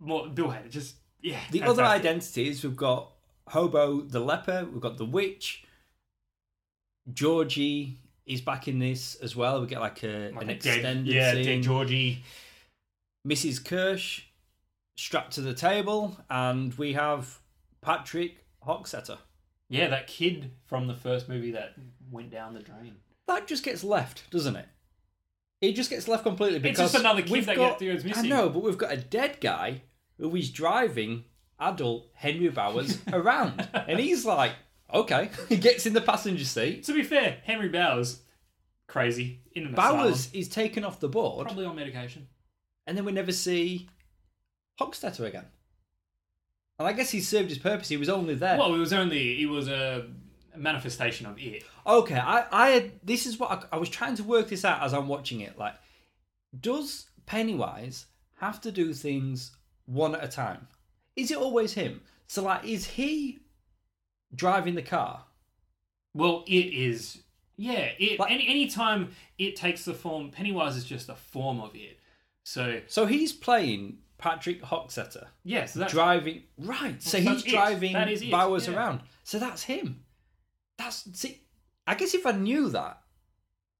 [0.00, 1.38] more Bill Hader, just yeah.
[1.50, 2.00] The other fantastic.
[2.06, 3.10] identities, we've got
[3.48, 5.62] Hobo the leper, we've got the witch,
[7.12, 9.60] Georgie is back in this as well.
[9.60, 11.44] We get like a, Like an a dead- extended yeah, scene.
[11.44, 12.22] dead Georgie.
[13.26, 13.60] Mrs.
[13.62, 14.22] Kersh
[14.96, 17.38] strapped to the table, and we have
[17.80, 19.18] Patrick Hockstetter.
[19.68, 21.74] Yeah, that kid from the first movie that
[22.10, 22.96] went down the drain.
[23.26, 24.66] That just gets left, doesn't it?
[25.62, 28.18] It just gets left completely because It's just another kid we've that got, gets- goes
[28.18, 29.82] I know, but we've got a dead guy
[30.18, 31.24] who is driving
[31.58, 34.52] adult Henry Bowers around, and he's like,
[34.92, 36.84] okay, he gets in the passenger seat.
[36.84, 38.20] To be fair, Henry Bowers,
[38.88, 42.26] crazy in an Bowers asylum, is taken off the board, probably on medication.
[42.86, 43.88] and then we never see
[44.86, 45.46] Hockstetter again.
[46.78, 47.88] And I guess he served his purpose.
[47.88, 48.58] He was only there.
[48.58, 50.06] Well, it was only it was a
[50.56, 51.64] manifestation of it.
[51.86, 54.82] Okay, I, I had, this is what I, I was trying to work this out
[54.82, 55.58] as I'm watching it.
[55.58, 55.74] Like,
[56.58, 58.06] does Pennywise
[58.40, 59.52] have to do things
[59.86, 60.68] one at a time?
[61.16, 62.00] Is it always him?
[62.26, 63.40] So, like, is he
[64.34, 65.24] driving the car?
[66.14, 67.22] Well, it is.
[67.56, 68.18] Yeah, it.
[68.18, 71.98] Like- any any time it takes the form, Pennywise is just a form of it.
[72.44, 77.02] So So he's playing Patrick Hockstetter, yeah, so that's driving right.
[77.02, 78.74] So Well, he's driving it, Bowers yeah.
[78.76, 79.00] around.
[79.24, 80.04] So that's him.
[80.78, 81.40] That's see.
[81.88, 83.00] I guess if I knew that,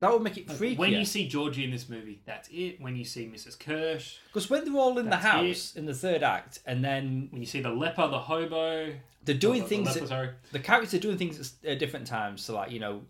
[0.01, 0.79] that would make it freakier.
[0.79, 2.81] when you see Georgie in this movie, that's it.
[2.81, 3.57] When you see Mrs.
[3.57, 7.41] Kersh, Because when they're all in the house in the third act, and then when
[7.41, 8.93] you see the leper, the hobo,
[9.25, 9.87] they're doing the- the things.
[9.87, 10.31] leper, that- sorry.
[10.51, 12.43] the characters are doing things at different times.
[12.43, 13.03] So, like you know,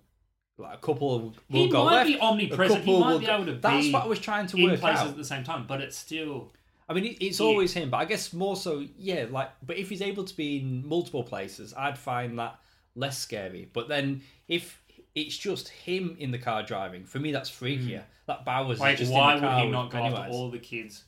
[0.58, 2.08] like a couple will He go might left.
[2.08, 2.84] be omnipresent.
[2.84, 5.08] He might be able to That's what I was trying to in work places out.
[5.08, 6.52] at the same time, but it's still
[6.92, 7.46] I mean, it, it's Yeah.
[7.46, 9.26] always him, but I guess more so, yeah.
[9.30, 12.60] Like, but if he's able to be in multiple places, I'd find that
[12.94, 13.68] less scary.
[13.72, 14.82] But then if
[15.14, 18.00] it's just him in the car driving, for me, that's freakier.
[18.00, 18.06] Hmm.
[18.26, 21.04] That Bowers like why would he not go after all the kids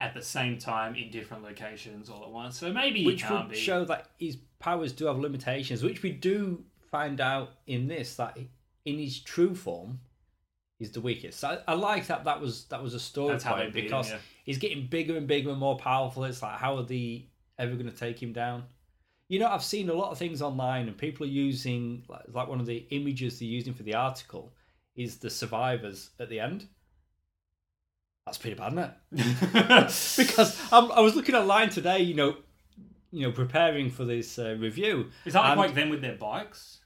[0.00, 2.58] at the same time in different locations all at once?
[2.58, 3.56] So maybe which would be.
[3.56, 8.38] show that his powers do have limitations, which we do find out in this that
[8.84, 10.00] in his true form,
[10.82, 11.42] is the weakest.
[11.44, 12.24] I, I like that.
[12.24, 14.18] That was that was a story point beat him, because yeah.
[14.44, 16.24] he's getting bigger and bigger and more powerful.
[16.24, 18.64] It's like how are they ever going to take him down?
[19.28, 22.48] You know, I've seen a lot of things online, and people are using like, like
[22.48, 24.52] one of the images they're using for the article
[24.94, 26.66] is the survivors at the end.
[28.26, 30.16] That's pretty bad, isn't it?
[30.16, 32.36] because I'm, I was looking online today, you know,
[33.10, 35.10] you know, preparing for this uh, review.
[35.24, 36.82] Is that like, and- like them with their bikes?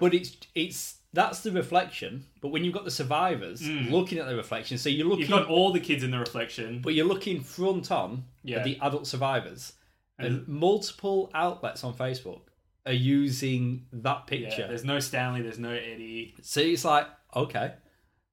[0.00, 2.26] but it's it's that's the reflection.
[2.40, 5.28] But when you've got the survivors looking at the reflection, so you're looking, Mm.
[5.30, 6.80] You've got all the kids in the reflection.
[6.82, 8.58] but you're looking front on Yeah.
[8.58, 9.72] at the adult survivors,
[10.18, 12.42] and multiple outlets on Facebook
[12.86, 14.66] are using that Yeah, picture.
[14.68, 16.34] there's no Stanley, there's no Eddie.
[16.42, 17.74] so it's like, okay,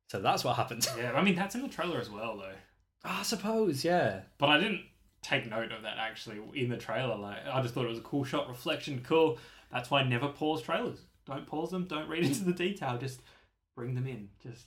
[0.07, 0.87] so that's what happened.
[0.97, 2.55] Yeah, I mean that's in the trailer as well though.
[3.03, 4.21] I suppose, yeah.
[4.37, 4.81] But I didn't
[5.21, 7.15] take note of that actually in the trailer.
[7.17, 9.37] Like I just thought it was a cool shot, reflection, cool.
[9.71, 10.99] That's why I never pause trailers.
[11.27, 11.85] Don't pause them.
[11.85, 12.97] Don't read into the detail.
[12.97, 13.21] Just
[13.75, 14.29] bring them in.
[14.41, 14.65] Just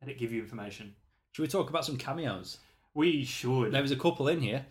[0.00, 0.94] let it give you information.
[1.32, 2.58] Should we talk about some cameos?
[2.94, 3.72] We should.
[3.72, 4.66] There was a couple in here.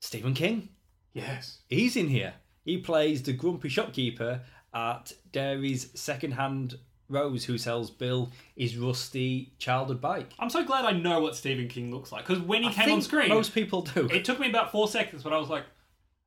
[0.00, 0.68] Stephen King.
[1.12, 1.58] Yes.
[1.68, 2.34] He's in here.
[2.64, 4.42] He plays the grumpy shopkeeper
[4.74, 10.32] at Derry's second-hand Rose, who sells Bill his rusty childhood bike.
[10.38, 12.92] I'm so glad I know what Stephen King looks like because when he I came
[12.92, 14.08] on screen, most people do.
[14.12, 15.64] it took me about four seconds, but I was like,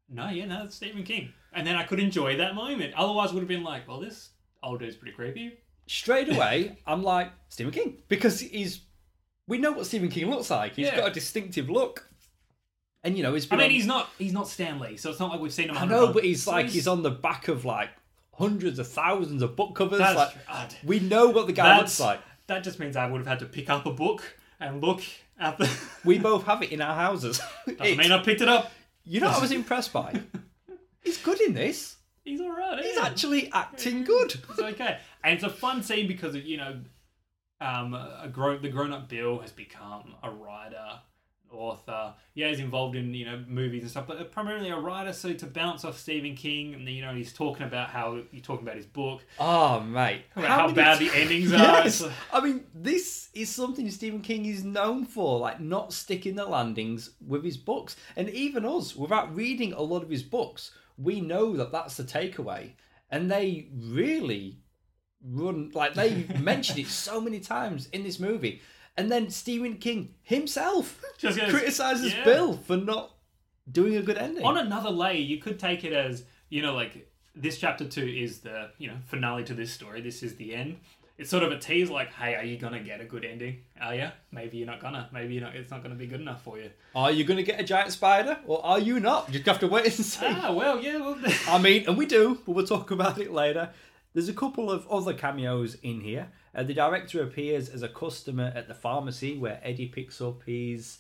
[0.10, 1.34] no, yeah, no, that's Stephen King.
[1.54, 2.94] And then I could enjoy that moment.
[2.96, 4.30] Otherwise, would have been like, well, this
[4.62, 5.58] old dude's pretty creepy.
[5.88, 8.82] Straight away, I'm like Stephen King because he's.
[9.48, 10.76] We know what Stephen King looks like.
[10.76, 10.98] He's Yeah.
[10.98, 12.08] got a distinctive look,
[13.04, 13.58] and you know he's I been.
[13.60, 15.78] mean, on- he's not he's not Stan Lee, so it's not like we've seen him.
[15.78, 16.14] I know, times.
[16.14, 17.90] but he's So like he's on the back of like
[18.36, 19.98] hundreds of thousands of book covers.
[20.00, 20.42] That's like true.
[20.48, 22.20] Ah, d- we know what the guy That's- looks like.
[22.46, 24.24] That just means I would have had to pick up a book
[24.60, 25.02] and look
[25.40, 25.68] at the.
[26.06, 27.42] We both have it in our houses.
[27.66, 28.72] It- mean I picked it up.
[29.04, 30.22] you know, what I was impressed by.
[31.02, 31.98] He's good in this.
[32.24, 32.84] He's all right.
[32.84, 33.06] He's yeah.
[33.06, 34.36] actually acting good.
[34.50, 36.80] It's okay, and it's a fun scene because of you know,
[37.62, 41.00] um, a grown the grown up Bill has become a writer,
[41.52, 42.14] author.
[42.36, 45.12] Yeah, he's involved in you know movies and stuff, but primarily a writer.
[45.14, 48.66] So to bounce off Stephen King, and you know he's talking about how he's talking
[48.66, 50.22] about his book, Oh, mate.
[50.36, 51.58] how, many bad ti- the endings are.
[51.58, 52.02] Yes.
[52.02, 56.46] Like- I mean, this is something Stephen King is known for, like not sticking the
[56.46, 57.96] landings with his books.
[58.16, 62.04] And even us, without reading a lot of his books, we know that that's the
[62.04, 62.72] takeaway.
[63.10, 64.60] And they really
[65.24, 68.62] run, like, they mention it so many times in this movie.
[68.98, 73.16] And then Stephen King himself Just goes, criticizes "Yeah." Bill for not
[73.72, 74.44] doing a good ending.
[74.44, 78.40] on another layer, you could take it as you know, like this chapter two is
[78.40, 80.02] the you know finale to this story.
[80.02, 80.78] This is the end.
[81.20, 83.58] It's sort of a tease, like, hey, are you gonna get a good ending?
[83.80, 84.08] Are you?
[84.32, 85.10] Maybe you're not gonna.
[85.12, 85.54] Maybe you're not.
[85.54, 86.72] It's not gonna be good enough for you.
[86.96, 89.28] Are you going to get a giant spider or are you not?
[89.28, 90.26] You just have to wait and see.
[90.26, 90.98] Ah, well, yeah.
[90.98, 91.18] Well,
[91.50, 93.70] I mean, and we do, but we'll talk about it later.
[94.14, 96.30] There's a couple of other cameos in here.
[96.56, 101.00] Uh, the director appears as a customer at the pharmacy where Eddie picks up his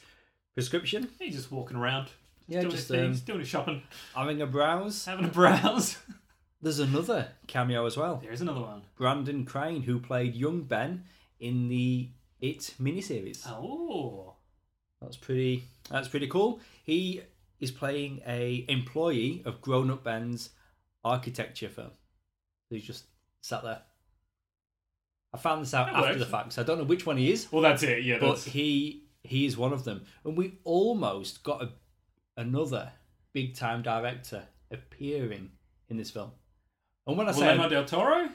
[0.53, 2.09] prescription, he's just walking around.
[2.47, 3.83] Yeah, doing just, his things, um, doing his shopping,
[4.15, 5.05] having a browse.
[5.05, 5.97] having a browse.
[6.61, 8.17] There's another cameo as well.
[8.21, 8.81] There's another one.
[8.97, 11.05] Brandon Crane, who played young Ben
[11.39, 12.09] in the
[12.41, 13.47] It miniseries.
[13.47, 14.35] Oh,
[15.01, 15.63] That's pretty.
[15.89, 16.59] That's pretty cool.
[16.83, 17.21] He
[17.59, 20.49] is playing a employee of Grown Up Ben's
[21.03, 21.91] architecture firm.
[22.69, 23.05] He's just
[23.41, 23.81] sat there.
[25.33, 26.19] I found this out That after works.
[26.19, 28.03] the fact, so I don't know which one he is, well, that's it.
[28.03, 30.03] Yeah, but that's he he is one of them.
[30.25, 31.69] And we almost got a,
[32.35, 32.91] another
[33.33, 35.51] big time director appearing
[35.87, 36.31] in this film.
[37.07, 38.29] And when I say Guillermo del Toro.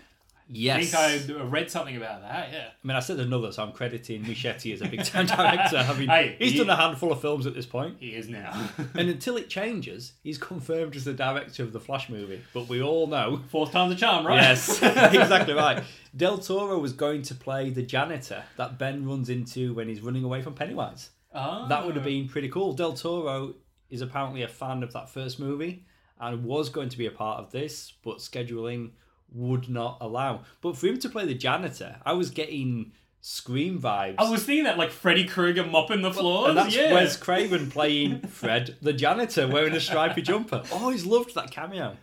[0.48, 2.53] yes, I think I read something about that.
[2.53, 2.68] Yeah.
[2.83, 5.77] I mean I said another, so I'm crediting Muschietti as a big time director.
[5.77, 7.96] I mean, Hey, he's he- done a handful of films at this point.
[8.00, 8.68] He is now.
[8.94, 12.42] And until it changes, he's confirmed as the director of the Flash movie.
[12.53, 13.40] But we all know.
[13.48, 14.42] Fourth time's a charm, right?
[14.42, 15.83] Yes, exactly right.
[16.16, 20.24] Del Toro was going to play the janitor that Ben runs into when he's running
[20.24, 21.11] away from Pennywise.
[21.35, 21.66] Oh.
[21.68, 22.09] That would have ah.
[22.09, 22.72] been pretty cool.
[22.72, 23.55] Del Toro
[23.90, 25.85] is apparently a fan of that first movie
[26.20, 28.90] and was going to be a part of this, but scheduling
[29.33, 30.42] would not allow.
[30.61, 34.16] But for him to play the janitor, I was getting Scream vibes.
[34.18, 36.50] I was thinking that, like Freddy Krueger mopping the floors.
[36.50, 36.92] And that's yeah.
[36.92, 40.62] Wes Craven playing Fred the janitor wearing a stripy jumper.
[40.70, 41.96] Oh, Always loved that cameo.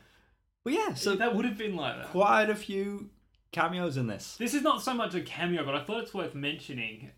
[0.63, 2.07] But yeah, so So that would have been like that.
[2.07, 3.11] quite a few
[3.51, 4.35] cameos in this.
[4.37, 7.11] This is not so much a cameo, but I thought it's worth mentioning.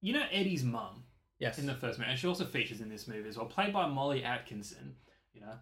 [0.00, 1.04] You know Eddie's mum
[1.38, 1.58] Yes.
[1.58, 3.86] in the first movie, and she also features in this movie as well, played by
[3.86, 4.94] Molly Atkinson.
[5.34, 5.54] You know,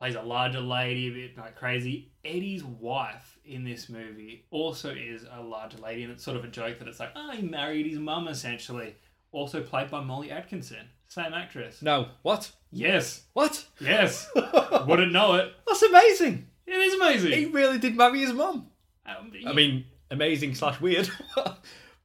[0.00, 2.10] plays a larger lady, a bit like crazy.
[2.24, 6.48] Eddie's wife in this movie also is a larger lady, and it's sort of a
[6.48, 8.94] joke that it's like, oh, he married his mum essentially.
[9.32, 11.82] Also played by Molly Atkinson, same actress.
[11.82, 12.08] no.
[12.22, 12.50] What?
[12.70, 13.64] Yes, What?
[13.80, 14.28] yes,
[14.86, 15.52] wouldn't know it.
[15.66, 16.46] That's amazing.
[16.66, 17.32] It is amazing.
[17.32, 18.66] He really did marry his mum.
[19.06, 21.08] Um, I mean, amazing slash weird.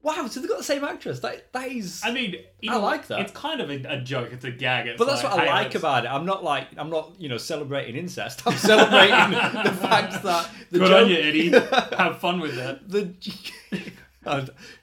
[0.01, 1.19] wow, so they've got the same actress.
[1.19, 2.01] That that is.
[2.03, 2.35] I mean,
[2.67, 3.19] I like that.
[3.21, 4.29] It's kind of a, a joke.
[4.31, 4.87] It's a gag.
[4.87, 6.09] It's but that's like, what I hey, like let's- about it.
[6.09, 8.41] I'm not like I'm not you know celebrating incest.
[8.47, 9.31] I'm celebrating
[9.63, 11.49] the fact that the Good joke, on you, Eddie.
[11.97, 12.87] Have fun with that.
[12.89, 13.13] the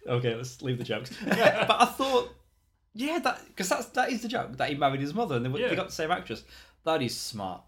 [0.08, 1.10] okay, let's leave the jokes.
[1.24, 2.34] but I thought,
[2.94, 5.60] yeah, that because that's that is the joke that he married his mother and they,
[5.60, 5.68] Yeah.
[5.68, 6.42] they got the same actress.
[6.84, 7.62] That is smart.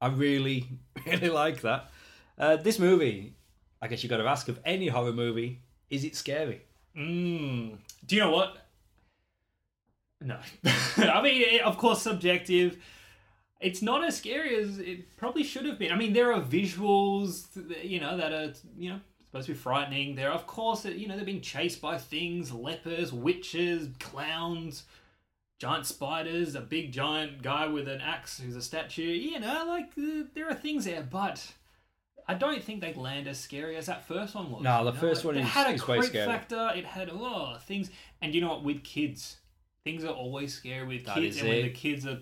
[0.00, 0.66] I really,
[1.06, 1.90] really like that.
[2.38, 3.34] Uh, this movie,
[3.82, 6.62] I guess you got to ask of any horror movie, is it scary?
[6.98, 7.78] Mm.
[8.06, 8.56] Do you know what?
[10.20, 10.38] No.
[10.96, 12.78] I mean, it, of course, subjective.
[13.60, 15.92] It's not as scary as it probably should have been.
[15.92, 17.46] I mean, there are visuals,
[17.84, 20.14] you know, that are, you know, supposed to be frightening.
[20.14, 24.84] There, are, of course, you know, they're being chased by things, lepers, witches, clowns,
[25.58, 29.02] giant spiders, a big giant guy with an axe who's a statue.
[29.02, 29.90] You know, like,
[30.34, 31.52] there are things there, but
[32.28, 34.62] I don't think they land as scary as that first one was.
[34.62, 35.00] No, the you know?
[35.00, 36.70] first one it is- had a is creep factor.
[36.76, 38.62] It had oh things, and you know what?
[38.62, 39.38] With kids,
[39.82, 42.18] things are always scary with That kids, and when the kids are.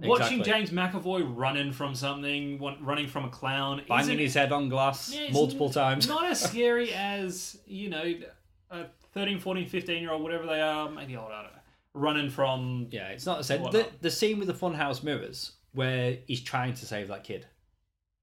[0.00, 0.66] Watching Exactly.
[0.66, 5.32] James McAvoy running from something, running from a clown, Banging his head on glass yeah,
[5.32, 6.06] multiple n- times.
[6.06, 8.14] Not as scary as, you know,
[8.70, 11.58] a 13, 14, 15 year old, whatever they are, maybe older, I don't know,
[11.94, 12.86] running from.
[12.92, 13.62] Yeah, it's not the same.
[13.72, 17.46] The, the scene with the funhouse mirrors where he's trying to save that kid,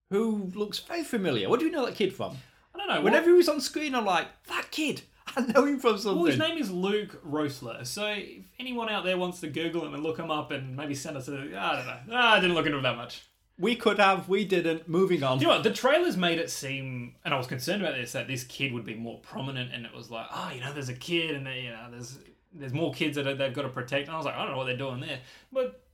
[0.09, 1.49] who looks very familiar.
[1.49, 2.37] What do you know that kid from?
[2.73, 3.01] I don't know.
[3.01, 5.01] Whenever he was on screen, I'm like, that kid.
[5.35, 6.21] I know him from something.
[6.21, 7.85] well, his name is Luke Roessler.
[7.85, 10.93] So if anyone out there wants to Google him and look him up and maybe
[10.95, 11.33] send us a.
[11.33, 11.99] I don't know.
[12.11, 13.23] Ah, I didn't look into him that much.
[13.57, 14.87] We could have, we didn't.
[14.89, 15.37] Moving on.
[15.37, 15.63] Do you know what?
[15.63, 18.83] The trailers made it seem, and I was concerned about this, that this kid would
[18.85, 21.61] be more prominent, and it was like, oh, you know, there's a kid, and they,
[21.61, 22.19] you know, there's
[22.53, 24.07] there's more kids that they've got to protect.
[24.07, 25.19] And I was like, I don't know what they're doing there,
[25.51, 25.84] but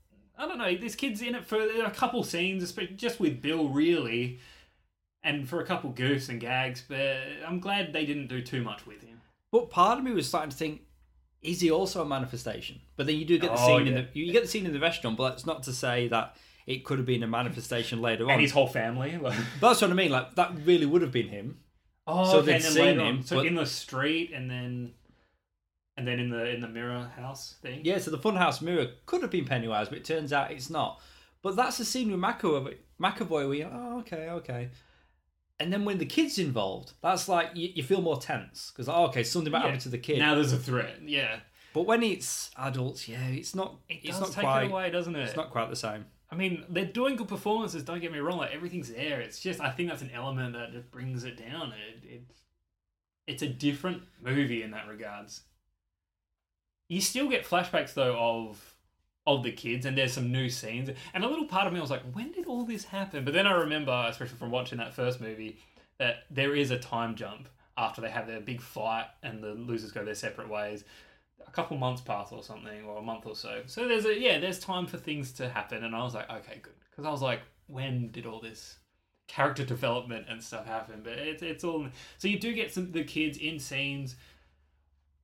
[0.41, 0.75] I don't know.
[0.75, 4.39] This kid's in it for a couple scenes, just with Bill, really,
[5.23, 6.83] and for a couple goofs and gags.
[6.87, 9.21] But I'm glad they didn't do too much with him.
[9.51, 10.81] But part of me was starting to think,
[11.41, 12.81] is he also a manifestation?
[12.95, 14.73] But then you do get the Oh, scene in the you get the scene in
[14.73, 16.35] the restaurant, but that's not to say that
[16.67, 18.31] it could have been a manifestation later on.
[18.31, 19.17] And his whole family.
[19.21, 20.11] Like, But that's what I mean.
[20.11, 21.59] Like that really would have been him.
[22.07, 24.49] oh, So okay, they'd and then seen later him, so but- in the street, and
[24.49, 24.93] then.
[25.97, 27.81] And then in the in the mirror house thing.
[27.83, 31.01] Yeah, so the funhouse mirror could have been Pennywise, but it turns out it's not.
[31.41, 34.69] But that's the scene with McAvoy, McAvoy where you're, oh, okay, okay.
[35.59, 38.71] And then when the kid's involved, that's like, you, you feel more tense.
[38.71, 39.65] Because, oh, okay, something might Yeah.
[39.65, 40.19] happen to the kid.
[40.19, 40.99] Now there's a threat.
[41.03, 41.39] Yeah.
[41.73, 44.89] but when it's adults, yeah, it's not, It it's does not take quite, it away,
[44.91, 45.23] doesn't it?
[45.23, 46.05] it's not quite the same.
[46.31, 47.83] I mean, they're doing good performances.
[47.83, 48.37] Don't get me wrong.
[48.37, 49.19] Like everything's there.
[49.19, 51.73] It's just I think that's an element that just brings it down.
[51.73, 52.21] It, it
[53.27, 55.41] it's a different movie in that regards.
[56.91, 58.75] You still get flashbacks though of
[59.25, 60.89] of the kids, and there's some new scenes.
[61.13, 63.23] And a little part of me was like, when did all this happen?
[63.23, 65.59] But then I remember, especially from watching that first movie,
[65.99, 69.91] that there is a time jump after they have their big fight and the losers
[69.91, 70.83] go their separate ways
[71.47, 73.61] a couple months pass or something, or a month or so.
[73.65, 76.59] So there's a yeah, there's time for things to happen, and I was like, okay,
[76.61, 78.79] good, because I was like, when did all this
[79.27, 81.01] character development and stuff happen?
[81.03, 84.15] But it's it's all so you do get some the kids in scenes,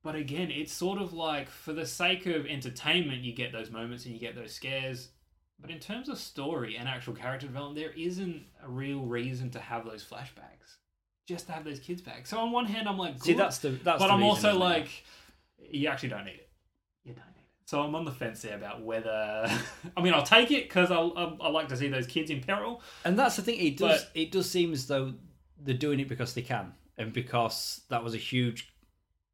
[0.02, 4.04] but again, it's sort of like for the sake of entertainment, you get those moments
[4.04, 5.08] and you get those scares.
[5.60, 9.58] But in terms of story and actual character development, there isn't a real reason to
[9.58, 10.76] have those flashbacks.
[11.26, 12.26] Just to have those kids back.
[12.26, 14.48] So on one hand, I'm like, See, that's the, that's but the I'm reason, also
[14.50, 14.64] isn't it?
[14.64, 14.88] like,
[15.70, 16.48] you actually don't need it.
[17.04, 17.48] You don't need it.
[17.66, 19.50] So I'm on the fence there about whether.
[19.96, 22.40] I mean, I'll take it because I, I I like to see those kids in
[22.40, 22.80] peril.
[23.04, 23.58] And that's the thing.
[23.58, 24.04] It does.
[24.04, 25.12] But- it does seem as though
[25.60, 28.72] they're doing it because they can, and because that was a huge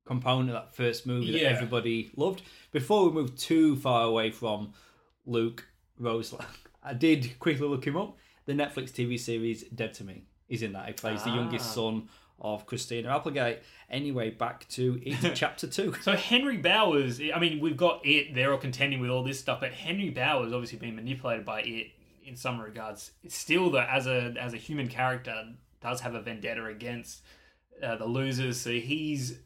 [0.04, 2.42] component of that first movie that everybody loved.
[2.72, 4.72] Before we move too far away from
[5.26, 5.66] Luke
[6.00, 6.44] Roessler,
[6.82, 8.16] I did quickly look him up.
[8.46, 10.86] The Netflix TV series Dead to Me is in that.
[10.86, 11.74] He plays the youngest Ah.
[11.74, 12.08] son
[12.40, 13.60] of Christina Applegate.
[13.88, 15.94] Anyway, back to it, chapter two.
[16.02, 18.34] So Henry Bowers, I mean, we've got it.
[18.34, 21.92] They're all contending with all this stuff, but Henry Bowers obviously being manipulated by it
[22.26, 23.12] in some regards.
[23.28, 25.44] Still, though, as a as a human character,
[25.80, 27.22] does have a vendetta against
[27.82, 28.60] uh, the losers.
[28.60, 29.38] So he's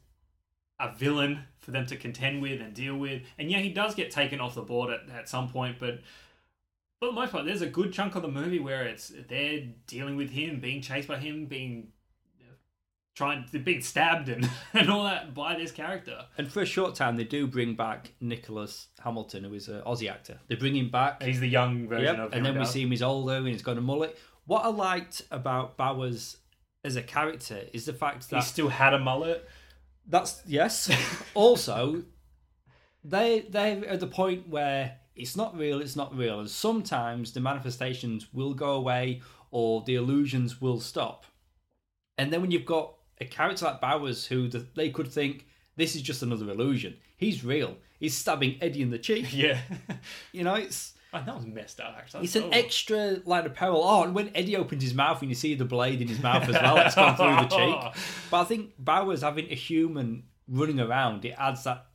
[0.81, 3.22] a villain for them to contend with and deal with.
[3.39, 6.01] And yeah, he does get taken off the board at, at some point, but
[7.01, 10.16] for the most part, there's a good chunk of the movie where it's they're dealing
[10.16, 11.89] with him, being chased by him, being
[13.18, 16.24] trying to being stabbed and, and all that by this character.
[16.39, 20.09] And for a short time, they do bring back Nicholas Hamilton, who is an Aussie
[20.09, 20.39] actor.
[20.47, 21.22] They bring him back.
[21.22, 23.62] He's the young version Yep, of and then we see him he's older and he's
[23.62, 24.16] got a mullet.
[24.47, 26.37] What I liked about Bowers
[26.85, 29.49] as a character is the fact that He still had a mullet.
[30.09, 30.91] That's yes.
[31.35, 32.03] also,
[33.05, 37.41] they they're at the point where it's not real, it's not real, and sometimes the
[37.41, 41.25] manifestations will go away or the illusions will stop.
[42.17, 45.47] And then when you've got a character like Bowers, who the, they could think
[45.77, 46.97] this is just another illusion.
[47.17, 47.77] He's real.
[47.99, 49.27] He's stabbing Eddie in the cheek.
[49.33, 49.59] Yeah.
[50.33, 52.25] You know, it's oh, that was messed up, actually.
[52.25, 52.51] it's an Oh.
[52.51, 53.83] extra line of peril.
[53.83, 56.49] Oh, and when Eddie opens his mouth and you see the blade in his mouth
[56.49, 57.57] as well, it's gone through the
[57.95, 58.03] cheek.
[58.31, 61.87] But I think Bowers having a human running around, it adds that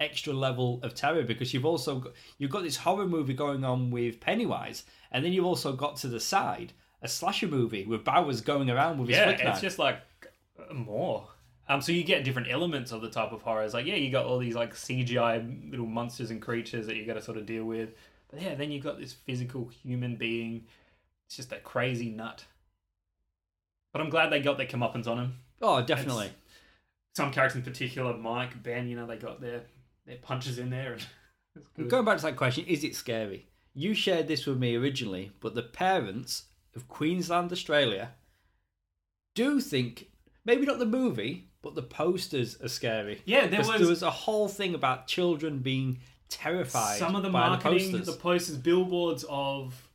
[0.00, 3.90] extra level of terror because you've also got, you've got this horror movie going on
[3.90, 6.72] with Pennywise, and then you've also got to the side
[7.02, 9.98] a slasher movie with Bowers going around with his Yeah, it's just like
[10.70, 11.28] uh, more.
[11.68, 13.62] Um, so you get different elements of the type of horror.
[13.64, 17.06] It's Like, yeah, you got all these like CGI little monsters and creatures that you
[17.06, 17.90] got to sort of deal with.
[18.32, 20.64] But yeah, then you've got this physical human being.
[21.26, 22.44] It's just a crazy nut.
[23.92, 25.34] But I'm glad they got their comeuppance on him.
[25.60, 26.30] oh, definitely.
[27.14, 29.64] Some characters in particular, Mike, Ben, you know, they got their
[30.06, 30.94] their punches in there.
[30.94, 31.06] And
[31.56, 31.90] it's good.
[31.90, 33.46] Going back to that question, is it scary?
[33.74, 38.12] You shared this with me originally, but the parents of Queensland, Australia,
[39.34, 40.06] do think
[40.44, 43.20] maybe not the movie, but the posters are scary.
[43.26, 46.00] Yeah, there was- there was a whole thing about children being
[46.36, 46.98] terrified.
[46.98, 48.16] some of the marketing, the the posters.
[48.16, 48.56] posters.
[48.58, 49.88] billboards of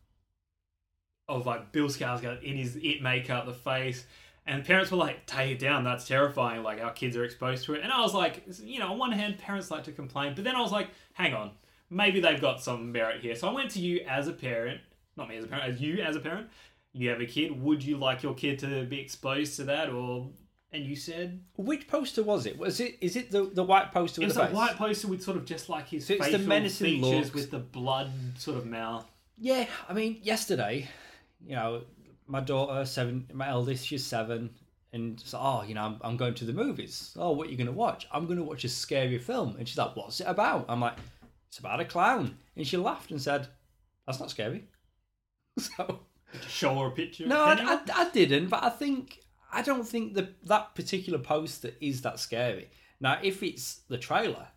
[1.27, 4.05] of like Bill Skarsgård in his it makeup, the face,
[4.45, 7.73] and parents were like, "Take it down, that's terrifying." Like our kids are exposed to
[7.73, 10.43] it, and I was like, you know, on one hand, parents like to complain, but
[10.43, 11.51] then I was like, hang on,
[11.89, 13.35] maybe they've got some merit here.
[13.35, 14.79] So I went to you as a parent,
[15.17, 16.47] not me as a parent, as you as a parent.
[16.93, 17.61] You have a kid.
[17.61, 20.29] Would you like your kid to be exposed to that, or?
[20.73, 22.57] And you said Which poster was it?
[22.57, 22.97] Was it?
[23.01, 24.53] Is it the the white poster the a face?
[24.55, 27.33] white poster with sort of just like his So it's the menacing features looks.
[27.33, 29.05] with the blood sort of mouth.
[29.37, 30.87] Yeah, I mean, yesterday,
[31.45, 31.83] you know,
[32.25, 34.49] my daughter, seven, my eldest, she's seven,
[34.93, 37.13] and so, oh, you know, I'm, I'm going to the movies.
[37.17, 38.07] Oh, what are you going to watch?
[38.11, 39.55] I'm going to watch a scary film.
[39.59, 40.65] And she's like, what's it about?
[40.69, 40.95] I'm like,
[41.49, 42.37] it's about a clown.
[42.55, 43.47] And she laughed and said,
[44.07, 44.63] that's not scary.
[45.59, 45.99] So,
[46.47, 47.25] Show her a picture.
[47.27, 49.19] no, I, I, I didn't, but I think,
[49.51, 52.69] I don't think that that particular poster is that scary.
[52.99, 54.47] Now, if it's the trailer,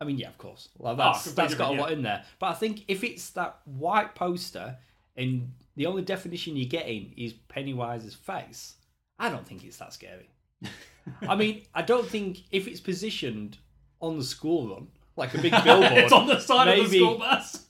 [0.00, 0.68] I mean, yeah, of course.
[0.78, 2.24] Well, ah, that's, completely that's got a lot in there.
[2.38, 4.76] But I think if it's that white poster
[5.16, 8.74] and the only definition you're getting is Pennywise's face,
[9.18, 10.28] I don't think it's that scary.
[11.28, 13.58] I mean, I don't think if it's positioned
[14.00, 16.98] on the school run, like a big billboard, it's on the side of the maybe-
[16.98, 17.66] school bus.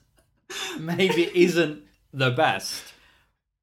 [0.79, 2.83] maybe it isn't the best.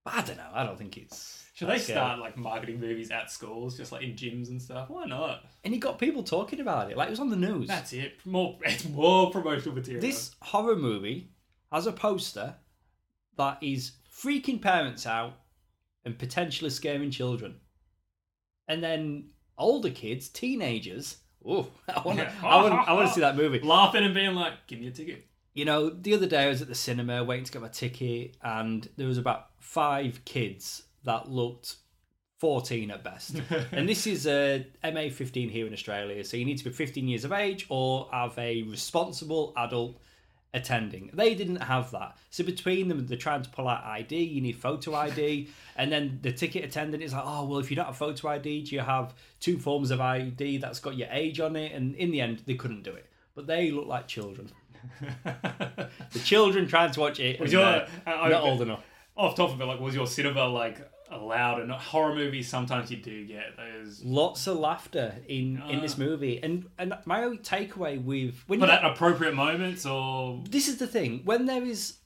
[0.03, 0.49] But I don't know.
[0.53, 1.38] I don't think it's.
[1.59, 4.89] Should they start like marketing movies at schools, just like in gyms and stuff?
[4.89, 5.43] Why not?
[5.65, 6.95] And he got people talking about it.
[6.95, 7.67] Like it was on the news.
[7.67, 8.13] That's it.
[8.23, 10.01] More, it's more promotional material.
[10.01, 11.31] This horror movie
[11.69, 12.55] has a poster
[13.35, 15.33] that is freaking parents out
[16.05, 17.57] and potentially scaring children.
[18.69, 21.17] And then older kids, teenagers.
[21.45, 22.23] Oh, I want to.
[22.23, 22.39] Yeah.
[22.41, 23.59] I want to see that movie.
[23.59, 26.61] laughing and being like, "Give me a ticket." You know, the other day I was
[26.61, 31.29] at the cinema waiting to get my ticket, and there was about five kids that
[31.29, 31.75] looked
[32.39, 33.41] 14 at best.
[33.71, 37.07] and this is a MA 15 here in Australia, so you need to be 15
[37.07, 39.99] years of age or have a responsible adult
[40.53, 41.11] attending.
[41.13, 42.17] They didn't have that.
[42.29, 46.19] So between them, they're trying to pull out ID, you need photo ID, and then
[46.21, 48.81] the ticket attendant is like, oh, well, if you don't have photo ID, do you
[48.81, 51.73] have two forms of ID that's got your age on it?
[51.73, 53.07] And in the end, they couldn't do it.
[53.35, 54.51] But they look like children.
[56.11, 57.39] The children trying to watch it.
[57.39, 57.61] Was and,
[58.07, 58.83] uh, not old enough.
[59.19, 59.65] Off top of it?
[59.65, 60.77] Like, was your cinema like
[61.11, 61.61] allowed?
[61.61, 64.03] And horror movies sometimes you do get those.
[64.03, 65.99] Lots of laughter in in this Ah.
[66.03, 70.67] movie, and and my only takeaway with when But you at appropriate moments, or this
[70.67, 71.97] is the thing when there is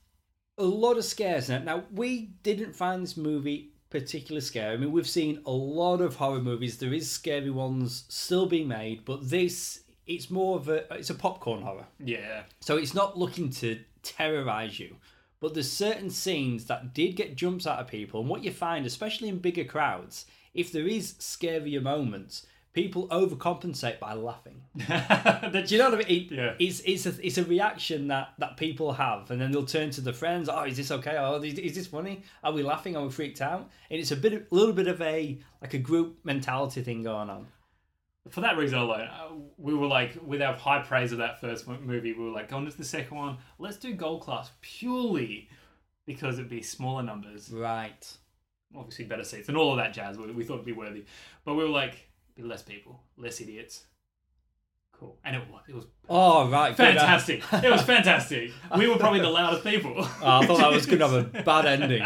[0.58, 1.66] a lot of scares in it.
[1.66, 2.10] Now we
[2.44, 4.74] didn't find this movie particularly scary.
[4.74, 6.78] I mean, we've seen a lot of horror movies.
[6.80, 11.16] There is scary ones still being made, but this it's more of a it's a
[11.16, 11.88] popcorn horror.
[12.00, 14.96] yeah, So it's not looking to terrorize you.
[15.44, 18.22] But there's certain scenes that did get jumps out of people.
[18.22, 24.00] And what you find, especially in bigger crowds, if there is scarier moments, people overcompensate
[24.00, 24.62] by laughing.
[24.78, 24.84] Do
[25.68, 26.08] you know what I mean?
[26.08, 26.54] It- Yeah.
[26.60, 30.02] It's it's a it's a reaction that that people have, and then they'll turn to
[30.02, 30.48] the friends.
[30.48, 31.18] Oh, is this okay?
[31.20, 32.24] Oh, is, is this funny?
[32.42, 32.96] Are we laughing?
[32.96, 33.70] Are we freaked out?
[33.92, 37.30] And it's a bit, a little bit of a like a group mentality thing going
[37.30, 37.48] on.
[38.30, 41.68] For that reason alone, uh, we were like, with our high praise of that first
[41.68, 45.50] movie, we were like, going to the second one, let's do gold class purely
[46.06, 48.12] because it'd be smaller numbers, Right.
[48.76, 50.18] obviously better seats, and all of that jazz.
[50.18, 51.06] We, we thought it'd be worthy,
[51.46, 53.86] but we were like, be less people, less idiots.
[54.94, 55.62] Cool, and it was.
[55.68, 56.76] It was Oh, right.
[56.76, 57.44] fantastic.
[57.52, 58.52] it was fantastic.
[58.78, 59.94] We were probably the loudest people.
[60.22, 62.04] Oh, I thought that was going to have a bad ending.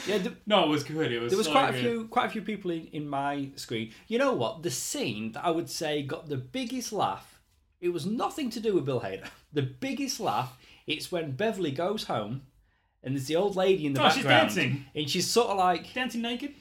[0.06, 1.12] Yeah, th- No, it was good.
[1.12, 1.30] It was.
[1.30, 3.92] there was so quite a few, quite a few people in, in my screen.
[4.08, 4.62] You know what?
[4.62, 7.40] The scene that I would say got the biggest laugh.
[7.80, 9.26] It was nothing to do with Bill Hader.
[9.54, 10.56] The biggest laugh.
[10.86, 12.42] It's when Beverly goes home,
[13.02, 14.84] and there's the old lady in the Oh, she's background, dancing.
[14.94, 16.54] and she's sort of like, dancing naked.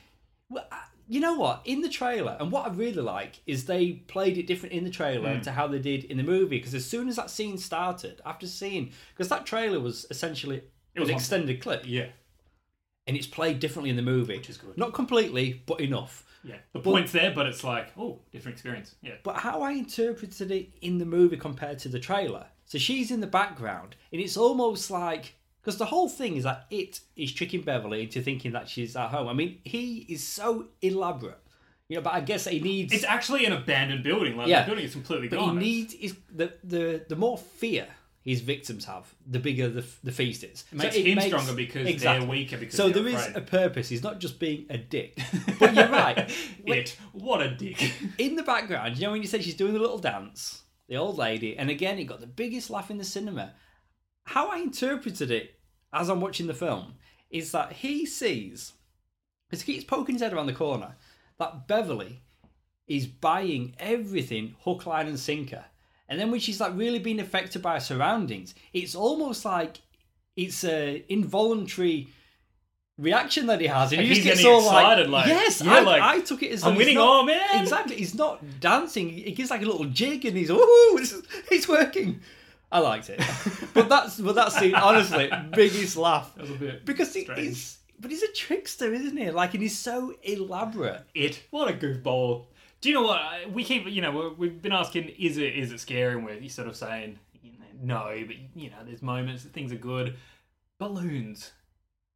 [0.50, 1.62] well, I- you know what?
[1.66, 4.90] In the trailer, and what I really like is they played it different in the
[4.90, 5.42] trailer Hmm.
[5.42, 6.58] to how they did in the movie.
[6.58, 10.62] Because as soon as that scene started, after seeing, because that trailer was essentially
[10.96, 12.08] it was an extended clip, Yeah,
[13.08, 14.78] and it's played differently in the movie, which is good.
[14.78, 16.26] not completely, but enough.
[16.44, 18.96] Yeah, the point's there, but it's like, oh, different experience.
[19.04, 19.14] Yeah.
[19.24, 22.48] But how I interpreted it in the movie compared to the trailer.
[22.66, 26.66] So she's in the background, and it's almost like because the whole thing is that
[26.72, 29.28] it is tricking Beverly into thinking that she's at home.
[29.28, 31.38] I mean, he is so elaborate,
[31.90, 32.02] you know.
[32.02, 34.36] But I guess he needs, It's actually an abandoned building.
[34.38, 34.62] Like Yeah.
[34.62, 35.60] the building is completely but gone.
[35.60, 37.88] he needs is the the the more fear
[38.24, 40.64] his victims have, the bigger the the feast is.
[40.72, 42.20] it makes him stronger because Exactly.
[42.20, 42.58] they're weaker.
[42.58, 43.90] Because So there is a purpose.
[43.90, 45.18] He's not just being a dick.
[45.60, 46.32] But you're right.
[46.66, 46.98] it.
[47.14, 47.94] What a dick.
[48.18, 51.18] in the background, you know when you said she's doing the little dance, the old
[51.18, 53.54] lady, and again it got the biggest laugh in the cinema.
[54.26, 55.60] How I interpreted it
[55.92, 56.94] as I'm watching the film
[57.32, 58.74] is that he sees,
[59.52, 60.96] as he keeps poking his head around the corner,
[61.40, 62.22] that Beverly
[62.88, 65.66] is buying everything hook, line, and sinker.
[66.12, 69.80] And then when she's like really being affected by her surroundings, it's almost like
[70.36, 72.10] it's a involuntary
[72.98, 75.34] reaction that he has, and Like he just he's gets getting all excited, like, like,
[75.36, 76.96] yes, yeah, I, like, I took it as I'm winning.
[76.96, 77.62] not- Oh man.
[77.62, 77.96] Exactly.
[77.96, 79.10] He's not dancing.
[79.10, 82.20] He gives like a little jig and he's is, it's working.
[82.74, 83.22] I liked it.
[83.74, 86.36] but that's but that's the honestly biggest laugh.
[86.36, 89.32] That was a bit Because he, he's but he's a trickster, isn't he?
[89.32, 91.04] Like and he's so elaborate.
[91.16, 91.42] it.
[91.52, 92.48] What a goofball.
[92.82, 93.52] Do you know what?
[93.52, 96.16] We keep, you know, we're- we've been asking, is it is it scary?
[96.16, 97.66] And we're sort of saying, you know,
[98.12, 100.16] no, but, you know, there's moments that things are good.
[100.80, 101.52] Balloons.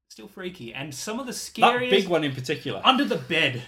[0.09, 0.73] Still freaky.
[0.73, 1.91] And some of the That scariest.
[1.91, 2.81] big one in particular.
[2.83, 3.61] Under the bed.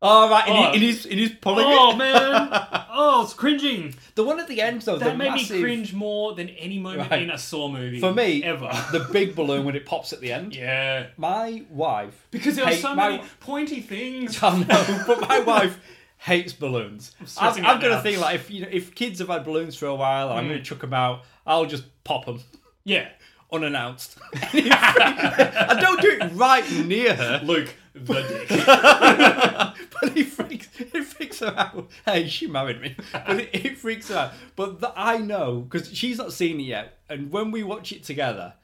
[0.00, 0.60] Oh right, in, Oh.
[0.60, 2.48] he, and he's and he's pulling Oh, man.
[3.00, 3.94] Oh, it's cringing.
[4.16, 7.10] The one at the end though, That made massive, me cringe more than any moment
[7.10, 7.22] Right.
[7.22, 7.98] in a Saw movie.
[8.00, 8.68] For me, Ever.
[8.92, 10.54] the big balloon when it pops at the end.
[10.54, 11.08] yeah.
[11.16, 14.40] My wife Because there are so my- many pointy things.
[14.42, 15.78] I know, but my wife
[16.18, 17.12] hates balloons.
[17.18, 17.96] i am stressing I've out got now.
[17.96, 20.38] to think like if you know if kids have had balloons for a while and
[20.38, 20.48] I'm Mm.
[20.48, 22.40] going to chuck them out, I'll just pop them
[22.84, 23.08] Yeah.
[23.52, 24.18] unannounced.
[24.34, 28.48] I don't do it right near her, Luke, the dick.
[30.00, 31.88] but it freaks it freaks her out.
[32.04, 34.32] Hey, she married me, but it, it freaks her out.
[34.56, 38.04] But th- I know because she's not seen it yet, and when we watch it
[38.04, 38.54] together.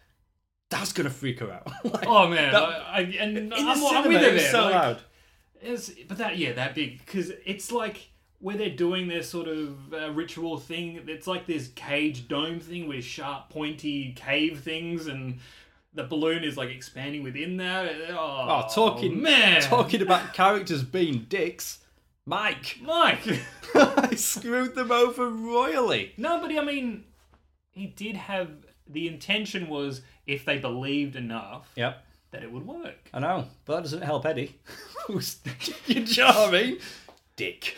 [0.71, 1.69] That's gonna freak her out.
[1.85, 5.01] Like, Oh man, that- I, and the I'm, I'm with her it so like, loud.
[5.65, 8.09] It's, but that yeah, that big because it's like
[8.41, 11.01] where they're doing their sort of uh, ritual thing.
[11.09, 15.39] It's like this cage dome thing with sharp, pointy cave things, and
[15.95, 17.91] the balloon is like expanding within that.
[18.11, 18.17] Oh,
[18.67, 21.79] Oh, talking man, talking about characters being dicks.
[22.27, 23.21] Mike, Mike.
[23.75, 26.13] I screwed them over royally.
[26.17, 27.05] no, but I mean,
[27.73, 28.49] he did have
[28.87, 32.05] the intention was if they believed enough Yep.
[32.35, 32.97] That it would work.
[33.15, 34.59] I know, but that doesn't help Eddie.
[35.87, 36.79] You know what I mean?
[37.37, 37.77] Dick.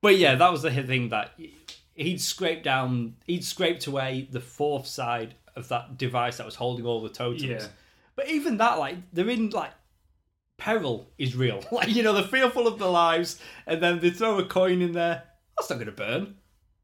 [0.00, 1.32] But yeah, that was the thing that
[1.94, 6.86] he'd scraped down, he'd scraped away the fourth side of that device that was holding
[6.86, 7.42] all the totems.
[7.42, 7.66] Yeah.
[8.16, 9.72] But even that, like, they're in, like,
[10.58, 11.62] peril is real.
[11.72, 14.92] Like, you know, they're fearful of their lives, and then they throw a coin in
[14.92, 15.22] there.
[15.56, 16.36] That's not going to burn.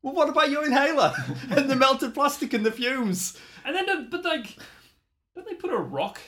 [0.02, 1.12] Well, what about your inhaler?
[1.50, 3.36] and the melted plastic and the fumes?
[3.64, 4.56] And then, but like,
[5.38, 6.20] don't they put a rock?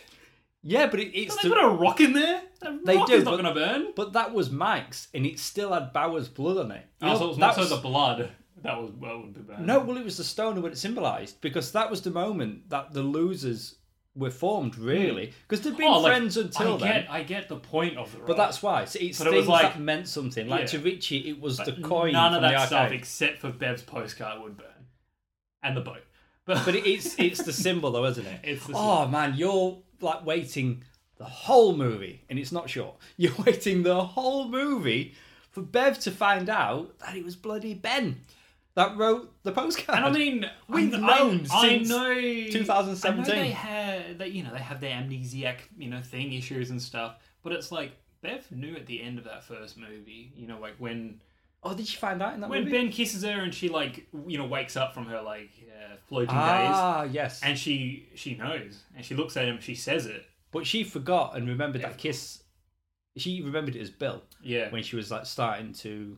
[0.62, 2.42] Yeah, but it, it's Don't they the, put a rock in there?
[2.62, 3.92] A They rock do, is not but- going to burn.
[3.96, 6.86] But that was Mike's, and it still had Bowers' blood on it.
[7.00, 8.30] Oh, you Oh, know, so it was not so the blood
[8.62, 9.66] that was well would be burned.
[9.66, 12.68] No, well, it was the stone and what it symbolised, because that was the moment
[12.68, 13.76] that the losers
[14.14, 15.26] were formed, really.
[15.28, 15.32] Hmm.
[15.48, 17.02] Because they'd oh, been Oh, like, friends until I then.
[17.04, 18.26] get, I get the point of the rock.
[18.26, 18.84] But that's why.
[18.84, 20.46] So it's But it things was like- that meant something.
[20.46, 20.66] Like Yeah.
[20.66, 22.98] to Richie, it was the coin None of from that the stuff arcade.
[22.98, 24.66] except for Bev's postcard would burn,
[25.62, 26.02] and the boat.
[26.64, 28.40] But, it's it's the symbol, though, isn't it?
[28.44, 30.84] It's the oh man, you're like waiting
[31.16, 32.96] the whole movie, and it's not short.
[33.18, 35.14] You're waiting the whole movie
[35.50, 38.20] for Bev to find out that it was bloody Ben
[38.74, 39.98] that wrote the postcard.
[39.98, 42.14] and I mean, We've I, known I, since I know
[42.50, 43.34] 2017.
[43.34, 46.70] I know they had that you know they have their amnesiac you know thing issues
[46.70, 47.92] and stuff, but it's like
[48.22, 51.20] Bev knew at the end of that first movie, you know, like when
[51.62, 52.60] oh, did you find out in that movie?
[52.60, 52.84] when movie?
[52.84, 56.28] Ben kisses her and she like you know wakes up from her like uh, floating
[56.28, 56.36] days.
[56.36, 57.40] ah, yes.
[57.42, 61.36] and she she knows and she looks at him she says it but she forgot
[61.36, 62.42] and remembered Yeah, that kiss.
[63.16, 66.16] She remembered it as Bill yeah when she was like starting to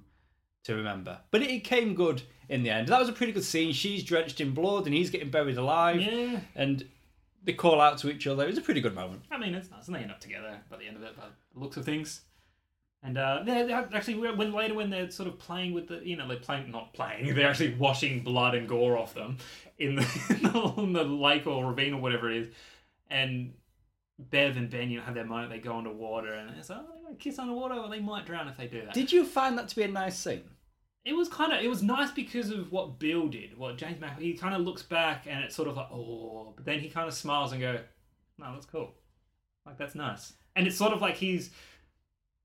[0.64, 1.18] to remember.
[1.32, 2.86] But it, it came good in the end.
[2.88, 3.72] That was a pretty good scene.
[3.72, 6.00] She's drenched in blood and he's getting buried alive.
[6.00, 6.86] yeah And
[7.42, 8.44] they call out to each other.
[8.44, 9.22] It was a pretty good moment.
[9.32, 11.24] i mean it's nice and they end up together by the end of it by
[11.54, 12.20] the looks of things
[13.02, 16.16] and uh they're, they're actually when later when they're sort of playing with the you
[16.16, 19.36] know they're playing not playing they're actually washing blood and gore off them
[19.78, 22.48] in the, in the lake or ravine or whatever it is
[23.10, 23.52] and
[24.30, 25.50] Bev and Ben, you know, have their moment.
[25.50, 27.74] They go underwater, and it's like, oh, they kiss underwater.
[27.74, 28.94] Well, they might drown if they do that.
[28.94, 30.44] Did you find that to be a nice scene?
[31.04, 33.56] it was kind of it was nice because of what Bill did.
[33.58, 36.64] What James Mac he kind of looks back and it's sort of like oh, but
[36.64, 37.78] then he kind of smiles and go,
[38.38, 38.94] no, that's cool.
[39.66, 40.34] Like that's nice.
[40.54, 41.50] And it's sort of like he's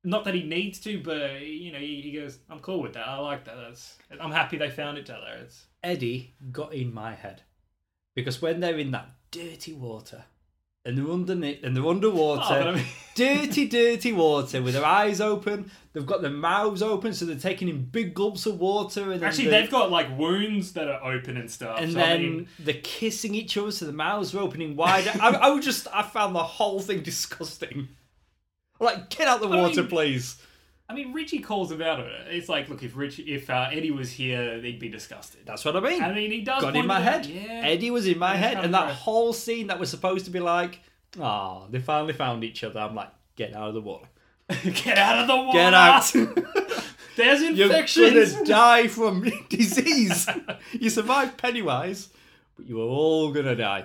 [0.08, 3.08] not that he needs to, but you know he, he goes, I'm cool with that.
[3.08, 3.56] I like that.
[3.58, 5.28] That's I'm happy they found each other.
[5.42, 7.42] It's Eddie got in my head
[8.16, 10.24] because when they're in that dirty water
[10.86, 12.86] and they're underneath and they're underwater, Oh, I mean-
[13.16, 17.68] dirty, dirty water with their eyes open, they've got their mouths open, so they're taking
[17.68, 19.12] in big gulps of water.
[19.12, 21.80] And actually they- they've got like wounds that are open and stuff.
[21.82, 25.12] and so, I then mean, they're kissing each other, so the mouths are opening wider.
[25.22, 27.90] I, I just, I found the whole thing disgusting.
[28.80, 30.38] Like, get out the I water, mean- please.
[30.90, 32.10] I mean Richie calls about it.
[32.30, 35.42] It's like, look, if Rich, if uh, Eddie was here, he'd be disgusted.
[35.46, 36.02] That's what I mean.
[36.02, 37.22] I mean, he does got in my head.
[37.22, 37.62] out, Yeah.
[37.66, 38.98] Eddie was in my head, and that gross.
[39.00, 40.80] whole scene that was supposed to be like,
[41.20, 42.80] oh, they finally found each other.
[42.80, 44.08] I'm like, get out of the water.
[44.64, 45.58] Get out of the water.
[45.58, 46.10] Get out.
[47.18, 48.14] There's infections.
[48.14, 50.26] You're gonna die from disease.
[50.72, 52.08] you survived Pennywise,
[52.56, 53.84] but you are all gonna die.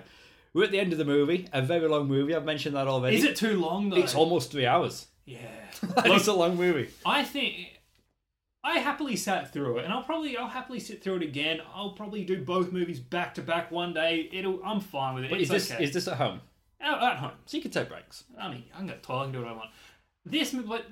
[0.54, 2.34] We're at the end of the movie, a very long movie.
[2.34, 3.16] I've mentioned that already.
[3.16, 3.96] Is it too long though?
[3.96, 5.06] It's almost three hours.
[5.24, 5.38] yeah.
[6.04, 6.90] it's a long movie.
[7.04, 7.80] I think
[8.64, 11.60] I happily sat through it, and I'll probably I'll happily sit through it again.
[11.74, 14.28] I'll probably do both movies back to back one day.
[14.32, 15.30] It'll I'm fine with it.
[15.30, 15.84] But it's is this okay.
[15.84, 16.40] is this at home?
[16.80, 17.32] At, at home.
[17.46, 18.24] So you can take breaks.
[18.38, 19.70] I mean, I can go to the toilet, I can do what I want.
[20.24, 20.86] This movie, but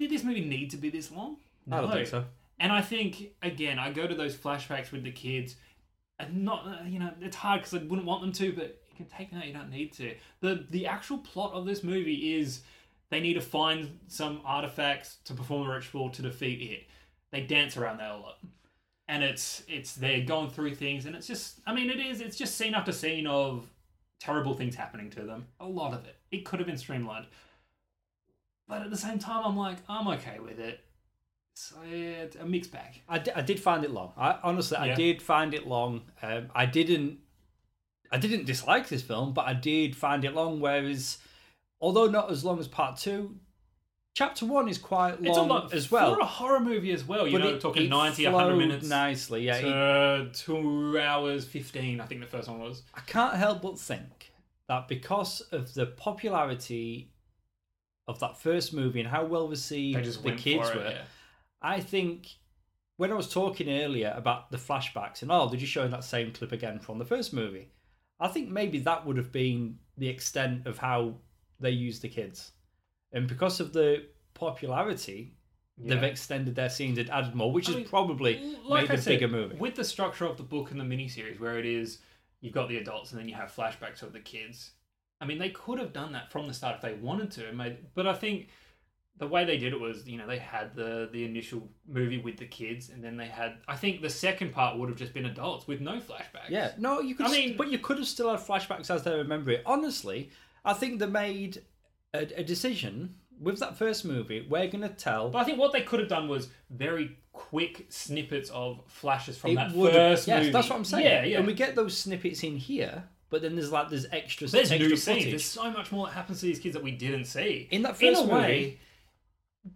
[0.00, 1.36] did this movie need to be this long?
[1.70, 2.24] I don't think so.
[2.58, 5.56] And I think again, I go to those flashbacks with the kids,
[6.22, 8.96] and not uh, you know it's hard because I wouldn't want them to, but you
[8.96, 9.46] can take them out.
[9.46, 10.14] You don't need to.
[10.40, 12.62] the The actual plot of this movie is
[13.10, 16.86] they need to find some artifacts to perform a ritual to defeat it.
[17.30, 18.38] They dance around that a lot,
[19.08, 22.36] and it's it's they're going through things, and it's just I mean it is it's
[22.36, 23.66] just scene after scene of
[24.20, 25.46] terrible things happening to them.
[25.60, 26.16] A lot of it.
[26.30, 27.26] It could have been streamlined.
[28.68, 30.80] But at the same time, I'm like, I'm okay with it.
[31.84, 33.02] Yeah, it's a mixed bag.
[33.08, 34.12] I, I did find it long.
[34.16, 36.02] I honestly, I did find it long.
[36.22, 37.18] Um, I didn't,
[38.10, 40.60] I didn't dislike this film, but I did find it long.
[40.60, 41.18] Whereas,
[41.80, 43.36] although not as long as part two,
[44.14, 46.14] chapter one is quite long It's a lot as well.
[46.14, 47.26] for a horror movie as well.
[47.28, 48.88] You know, it- talking it 90, 100 minutes.
[48.88, 49.42] nicely.
[49.46, 52.00] Yeah, it- two hours fifteen.
[52.00, 52.82] I think the first one was.
[52.94, 54.32] I can't help but think
[54.68, 57.10] that because of the popularity
[58.08, 60.82] of that first movie and how well received the kids were.
[60.90, 61.02] Yeah.
[61.62, 62.28] I think
[62.96, 66.32] when I was talking earlier about the flashbacks and oh, they're just showing that same
[66.32, 67.68] clip again from the first movie,
[68.20, 71.14] I think maybe that would have been the extent of how
[71.60, 72.52] they used the kids.
[73.12, 75.34] And because of the popularity,
[75.78, 78.94] they've extended their scenes and added more, which I has mean, probably Like made I
[78.94, 79.56] a said, bigger movie.
[79.56, 81.98] with the structure of the book and the miniseries, where it is
[82.40, 84.72] you've got the adults and then you have flashbacks of the kids.
[85.20, 88.06] I mean, they could have done that from the start if they wanted to, but
[88.06, 88.48] I think
[89.22, 92.36] the way they did it was, you know, they had the the initial movie with
[92.36, 93.54] the kids, and then they had.
[93.68, 96.50] I think the second part would have just been adults with no flashbacks.
[96.50, 97.26] Yeah, no, you could.
[97.26, 99.62] I mean- but you could have still had flashbacks as they remember it.
[99.64, 100.30] Honestly,
[100.64, 101.62] I think they made
[102.12, 104.46] a, a decision with that first movie.
[104.48, 105.30] We're gonna tell.
[105.30, 109.52] But I think what they could have done was very quick snippets of flashes from
[109.52, 110.50] it that would first yes, movie.
[110.52, 111.04] that's what I'm saying.
[111.06, 111.38] Yeah, yeah.
[111.38, 114.88] And we get those snippets in here, but then there's like there's extra, There's extra
[114.88, 115.22] new footage.
[115.22, 115.30] scenes.
[115.32, 117.68] There's so much more that happens to these kids that we didn't see.
[117.70, 118.78] In that In first a way, movie-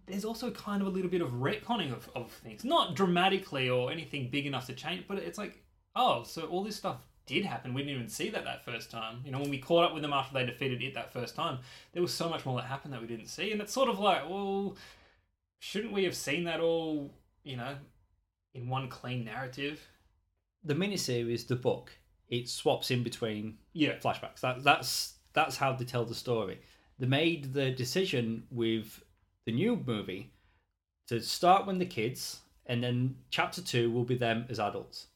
[0.05, 2.65] there's also kind of a little bit of retconning of, of things.
[2.65, 5.63] Not dramatically or anything big enough to change, but it's like,
[5.95, 7.73] oh, so all this stuff did happen.
[7.73, 9.21] We didn't even see that that first time.
[9.25, 11.59] You know, when we caught up with them after they defeated it that first time,
[11.93, 13.51] there was so much more that happened that we didn't see.
[13.51, 14.75] And it's sort of like, well,
[15.59, 17.13] shouldn't we have seen that all,
[17.43, 17.75] you know,
[18.53, 19.81] in one clean narrative?
[20.63, 21.91] The miniseries, the book,
[22.27, 23.97] it swaps in between Yeah.
[23.99, 24.41] flashbacks.
[24.41, 26.59] That, that's that's how they tell the story.
[26.99, 29.03] They made the decision with
[29.47, 30.33] the new movie
[31.07, 35.07] to start when the kids, and then chapter two will be them as adults.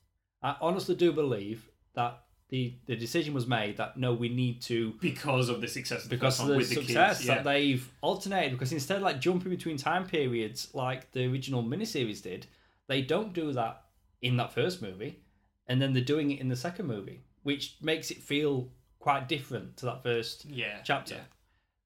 [0.41, 4.93] I honestly do believe that the the decision was made that no, we need to
[5.01, 7.27] Because of the success of the because of the with the success kids.
[7.27, 7.36] Yeah.
[7.36, 8.53] that they've alternated.
[8.53, 12.47] Because instead of like jumping between time periods like the original miniseries did,
[12.88, 13.84] they don't do that
[14.21, 15.19] in that first movie,
[15.67, 18.69] and then they're doing it in the second movie, which makes it feel
[18.99, 21.15] quite different to that first yeah, chapter.
[21.15, 21.21] yeah.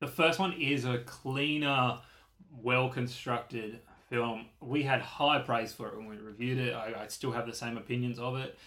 [0.01, 1.99] The first one is a cleaner,
[2.61, 3.79] well constructed
[4.09, 4.45] film.
[4.61, 6.73] We had high praise for it when we reviewed it.
[6.73, 8.57] I, I still have the same opinions of it.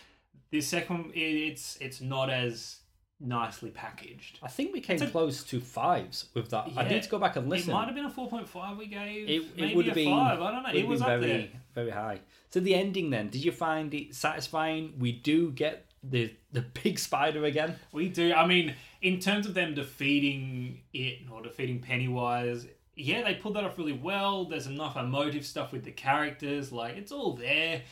[0.50, 2.80] This second it, it's it's not as
[3.20, 4.38] nicely packaged.
[4.42, 6.70] I think we came a- close to fives with that.
[6.76, 7.70] I need to go back and listen.
[7.70, 9.28] It might have been a four point five we gave.
[9.28, 10.40] It, it would a have been five.
[10.40, 10.70] I don't know.
[10.70, 11.48] It was up very there.
[11.74, 12.20] very high.
[12.50, 14.94] So the ending then, did you find it satisfying?
[14.98, 17.76] We do get the the big spider again.
[17.92, 18.32] We do.
[18.32, 22.66] I mean, in terms of them defeating it or defeating Pennywise,
[22.98, 24.44] yeah, they pulled that off really well.
[24.44, 26.72] There's enough emotive stuff with the characters.
[26.72, 27.82] Like, it's all there.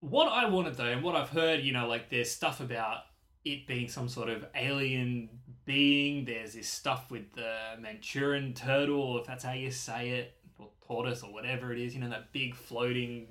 [0.00, 2.98] What I wanted, though, and what I've heard, you know, like, there's stuff about
[3.46, 5.30] it being some sort of alien
[5.64, 6.26] being.
[6.26, 11.22] There's this stuff with the Manchurian turtle, if that's how you say it, or tortoise,
[11.22, 13.28] or whatever it is, you know, that big floating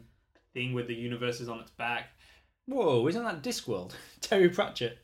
[0.56, 2.08] thing with the universe is on its back.
[2.66, 3.94] Whoa, isn't that Discworld?
[4.22, 4.98] Terry Pratchett.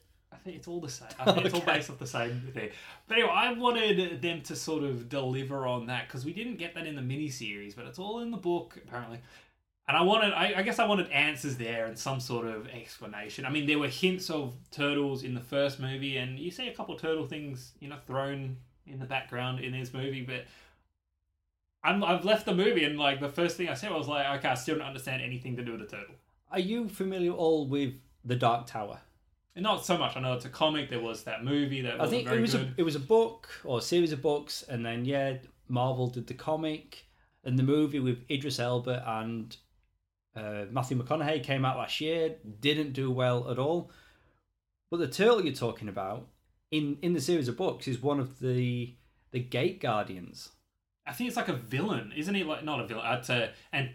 [0.49, 1.09] Think it's all the same.
[1.19, 2.71] I think it's all based off the same thing.
[3.07, 6.73] But anyway, I wanted them to sort of deliver on that because we didn't get
[6.73, 9.19] that in the miniseries, but it's all in the book apparently.
[9.87, 13.45] And I wanted, I, I guess, I wanted answers there and some sort of explanation.
[13.45, 16.73] I mean, there were hints of turtles in the first movie, and you see a
[16.73, 20.45] couple of turtle things, you know, thrown in the background in this movie, but.
[21.81, 24.27] I'm, I've left the movie and like the first thing I said I was like,
[24.39, 26.15] okay, I still don't understand anything to do with the turtle.
[26.51, 27.93] Are you familiar all with
[28.25, 28.99] the Dark Tower?
[29.59, 30.15] And not so much.
[30.15, 30.89] I know it's a comic.
[30.89, 32.61] There was that movie that I wasn't think very it was good.
[32.61, 35.33] a it was a book or a series of books, and then yeah,
[35.67, 37.05] Marvel did the comic
[37.43, 39.57] and the movie with Idris Elba and
[40.33, 42.35] uh, Matthew McConaughey came out last year.
[42.61, 43.91] Didn't do well at all.
[44.89, 46.27] But the turtle you're talking about
[46.71, 48.95] in in the series of books is one of the
[49.31, 50.51] the Gate Guardians.
[51.05, 52.45] I think it's like a villain, isn't he?
[52.45, 53.05] Like not a villain.
[53.17, 53.89] It's a and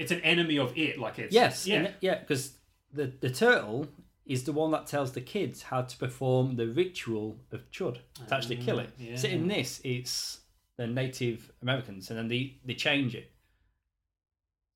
[0.00, 0.98] it's an enemy of it.
[0.98, 1.76] Like it's Yes, yeah.
[1.76, 2.54] and- yeah, because
[2.92, 3.86] the the turtle
[4.26, 7.98] is the one that tells the kids how to perform the ritual of Chud
[8.28, 8.90] to actually kill it.
[8.92, 9.16] Ah, yeah.
[9.16, 10.40] So in this, it's
[10.76, 13.30] the Native Americans, and then they they change it.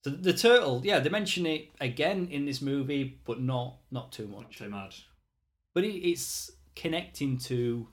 [0.05, 4.27] So the turtle, yeah, they mention it again in this movie, but not not too
[4.29, 4.59] Not much.
[4.59, 5.07] too much.
[5.75, 7.89] But it, it's connecting to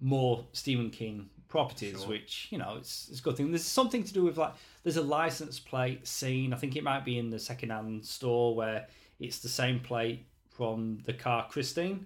[0.00, 2.08] more Stephen King properties, Sure.
[2.08, 3.50] which you know it's it's a good thing.
[3.50, 6.52] There's something to do with like there's a license plate scene.
[6.52, 8.86] I think it might be in the secondhand store where
[9.18, 10.26] it's the same plate
[10.60, 12.04] from the car Christine.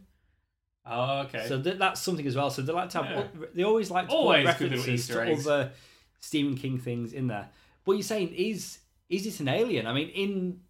[0.87, 1.47] Oh, okay.
[1.49, 2.51] So th- that's something as well.
[2.51, 3.47] So they like to have Yeah.
[3.53, 5.73] they always like to Always put references to other
[6.21, 7.49] Stephen King things in there.
[7.85, 8.79] But you're saying is
[9.09, 9.89] is it an alien?
[9.89, 10.61] I mean, in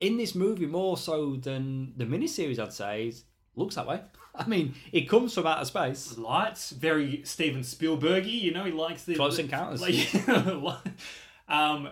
[0.00, 3.10] in this movie more so than the miniseries, I'd say,
[3.56, 4.02] looks that way.
[4.34, 6.18] I mean, it comes from outer space.
[6.18, 8.38] Lights, very Steven Spielbergy.
[8.42, 9.80] You know, he likes the Close the- Encounters.
[9.80, 10.28] Like,
[11.48, 11.88] um,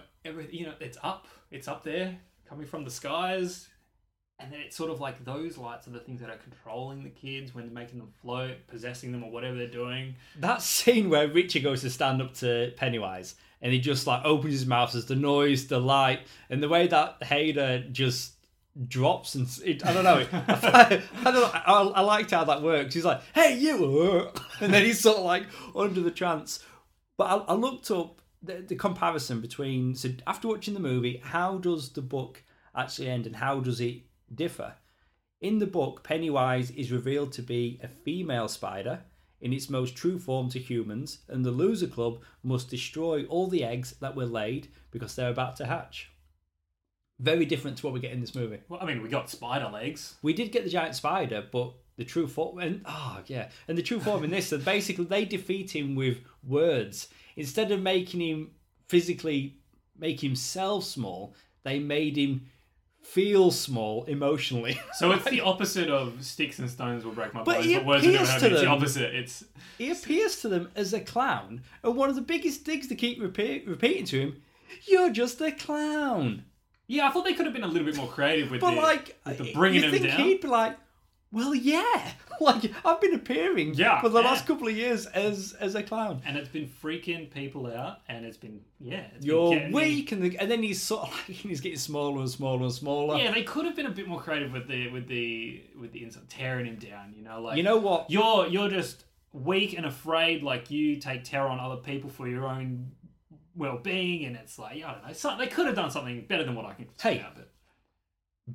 [0.50, 1.26] you know, it's up.
[1.50, 3.66] It's up there, coming from the skies.
[4.38, 7.10] And then it's sort of like those lights are the things that are controlling the
[7.10, 10.14] kids when they're making them float, possessing them, or whatever they're doing.
[10.38, 14.52] That scene where Richie goes to stand up to Pennywise and he just like opens
[14.52, 16.20] his mouth as the noise, the light,
[16.50, 18.34] and the way that Hader just
[18.88, 20.26] drops and it, I don't know.
[20.32, 21.50] I, don't know.
[21.52, 22.94] I, I liked how that works.
[22.94, 24.30] He's like, "Hey, you,"
[24.60, 26.62] and then he's sort of like under the trance.
[27.16, 31.58] But I, I looked up the, the comparison between so after watching the movie, how
[31.58, 32.42] does the book
[32.74, 34.02] actually end and how does it
[34.34, 34.74] differ?
[35.40, 39.00] In the book, Pennywise is revealed to be a female spider
[39.40, 43.62] in its most true form to humans, and the Loser Club must destroy all the
[43.62, 46.10] eggs that were laid because they're about to hatch.
[47.18, 48.60] Very different to what we get in this movie.
[48.68, 50.16] Well, I mean, we got spider legs.
[50.22, 53.82] We did get the giant spider, but the true form and oh yeah, and the
[53.82, 58.50] true form in this, that basically they defeat him with words instead of making him
[58.88, 59.58] physically
[59.98, 61.34] make himself small.
[61.62, 62.46] They made him
[63.12, 64.78] feel small emotionally.
[64.94, 67.86] So it's the opposite of sticks and stones will break my But bones, he but
[67.86, 68.46] words appeals hurt to.
[68.52, 69.14] It's the opposite.
[69.14, 69.44] It's
[69.78, 73.20] he appears to them as a clown, and one of the biggest digs they keep
[73.20, 74.42] repeat, repeating to him,
[74.86, 76.44] "You're just a clown."
[76.88, 77.08] yeah.
[77.08, 79.18] I thought they could have been a little bit more creative with But the, like,
[79.26, 80.20] with the bringing you him think down.
[80.20, 80.76] he'd be like,
[81.32, 84.28] "Well, yeah, like I've been appearing Yeah, for the yeah.
[84.28, 88.24] last couple of years as as a clown." and it's been freaking people out, and
[88.24, 89.06] it's been yeah.
[89.14, 92.20] It's You're getting weak, and, the, and then he's sort of like he's getting smaller
[92.20, 93.16] and smaller and smaller.
[93.18, 96.04] Yeah, they could have been a bit more creative with the with the with the
[96.04, 97.14] insult, tearing him down.
[97.16, 98.10] You know, like You know what?
[98.10, 100.42] you're you're just weak and afraid.
[100.42, 102.92] Like you take terror on other people for your own
[103.54, 105.12] well being, and it's like I don't know.
[105.12, 106.86] So, they could have done something better than what I can.
[107.00, 107.20] Hey.
[107.20, 107.50] out, but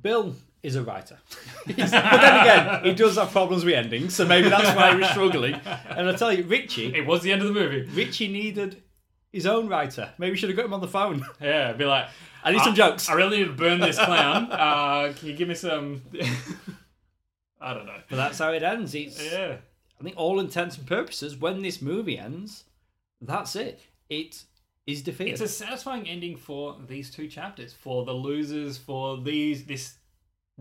[0.00, 1.18] Bill is a writer,
[1.66, 5.08] but then again, he does have problems with endings, so maybe that's why he was
[5.08, 5.54] struggling.
[5.88, 7.82] And I tell you, Richie, it was the end of the movie.
[7.92, 8.82] Richie needed
[9.32, 10.10] his own writer.
[10.18, 11.24] Maybe we should have got him on the phone.
[11.40, 12.08] Yeah, be like
[12.44, 13.08] I need some jokes.
[13.08, 14.50] I really need to burn this clown.
[14.50, 16.02] Uh, can you give me some?
[17.60, 17.98] I don't know.
[18.08, 18.94] But that's how it ends.
[18.94, 19.56] It's Yeah.
[20.00, 22.64] I think all intents and purposes, when this movie ends,
[23.20, 23.80] that's it.
[24.08, 24.42] It
[24.84, 25.34] is defeated.
[25.34, 29.94] It's a satisfying ending for these two chapters, for the losers, for these this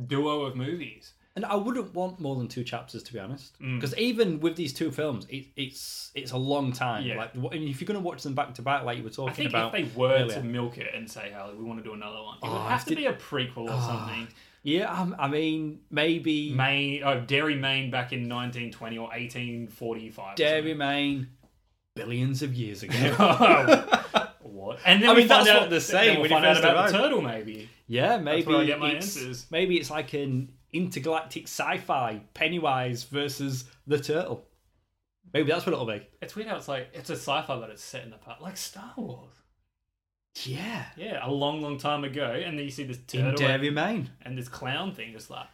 [0.08, 1.14] duo of movies.
[1.36, 3.58] and I wouldn't want more than two chapters, to be honest.
[3.62, 3.80] Mm.
[3.80, 7.06] Because even with these two films, it, it's it's a long time.
[7.06, 7.18] Yeah.
[7.18, 9.14] Like, and if you're going to watch them back to back, like you were I
[9.14, 10.36] talking think about, if they were earlier.
[10.39, 12.62] to milk it and say, "Oh, we want to do another one," it Oh, would
[12.70, 13.80] have if to be a prequel or Oh.
[13.88, 14.28] something.
[14.64, 20.34] Yeah, um, I mean, maybe Maine, oh, Derry, Maine, back in 1920 or 1845.
[20.34, 21.30] or Derry Maine,
[21.96, 22.94] billions of years ago.
[24.44, 24.80] what?
[24.86, 26.92] And then I we mean, find that's out, what they're saying We'll find out about
[26.92, 27.70] the turtle, maybe.
[27.92, 33.66] Yeah, maybe where I get my it's, maybe it's like an intergalactic sci-fi Pennywise versus
[33.86, 34.46] the turtle.
[35.34, 36.08] Maybe that's what it'll be.
[36.22, 38.56] It's weird how it's like it's a sci-fi, but it's set in the past, like
[38.56, 39.34] Star Wars.
[40.46, 43.48] Yeah, Yeah, a long, long time ago, and then you see this turtle in turtle
[43.50, 44.10] Derry Maine.
[44.22, 45.48] and this clown thing just like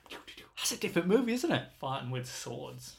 [0.57, 1.63] That's a different movie, isn't it?
[1.79, 2.97] fighting with swords.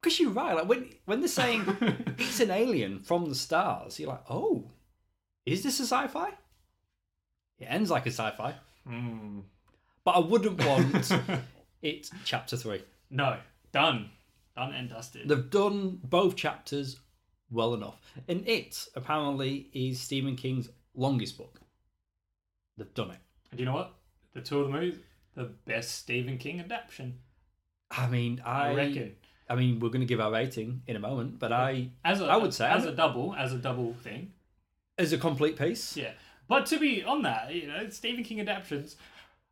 [0.00, 0.54] Because you're right.
[0.54, 1.64] Like when when they're saying
[2.18, 4.70] it's an alien from the stars, you're like, oh,
[5.44, 6.32] is this a sci-fi?
[7.58, 8.54] It ends like a sci-fi,
[8.86, 9.40] Hmm.
[10.04, 11.10] but I wouldn't want
[11.82, 12.82] it chapter three.
[13.10, 13.38] No,
[13.72, 14.10] done,
[14.56, 15.28] done and dusted.
[15.28, 16.98] They've done both chapters
[17.50, 21.60] well enough, and it apparently is Stephen King's longest book.
[22.76, 23.18] They've done it.
[23.50, 23.94] And you know what?
[24.34, 24.98] The two of the movies,
[25.34, 27.18] the best Stephen King adaptation.
[27.90, 29.16] I mean, I, I reckon.
[29.48, 32.24] I mean, we're going to give our rating in a moment, but I, As a,
[32.26, 34.32] I would say- as a double, as a double thing.
[34.98, 36.10] as a complete piece, Yeah.
[36.48, 38.96] But to be on that, you know, Stephen King adaptations,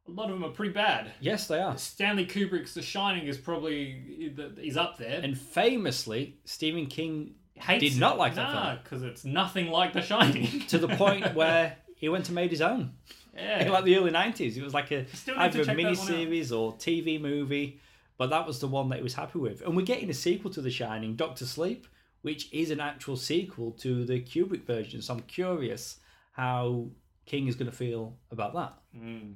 [0.07, 1.13] a lot of them are pretty bad.
[1.21, 1.77] yes, they are.
[1.79, 5.21] Stanley Kubrick's The Shining is probably is up there.
[5.23, 8.01] And famously, Stephen King Hates did it.
[8.01, 8.79] not like that nah, film.
[8.83, 10.61] because it's nothing like The Shining.
[10.69, 12.93] to the point where he went and made his own.
[13.35, 13.65] yeah.
[13.65, 16.75] In like the early nineties, it was like a either a check mini series or
[16.75, 17.81] TV movie,
[18.19, 19.63] but that was the one that he was happy with.
[19.63, 21.87] And we're getting a sequel to The Shining, Doctor Sleep,
[22.23, 25.01] which is an actual sequel to the Kubrick version.
[25.01, 25.99] So I'm curious
[26.35, 26.89] how
[27.27, 28.75] King is going to feel about that.
[28.97, 29.35] Mm.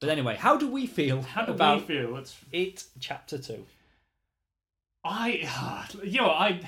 [0.00, 2.16] But anyway, how do we feel How do about we feel?
[2.16, 2.84] It's it?
[2.98, 3.64] Chapter two.
[5.04, 6.60] I, you know, I,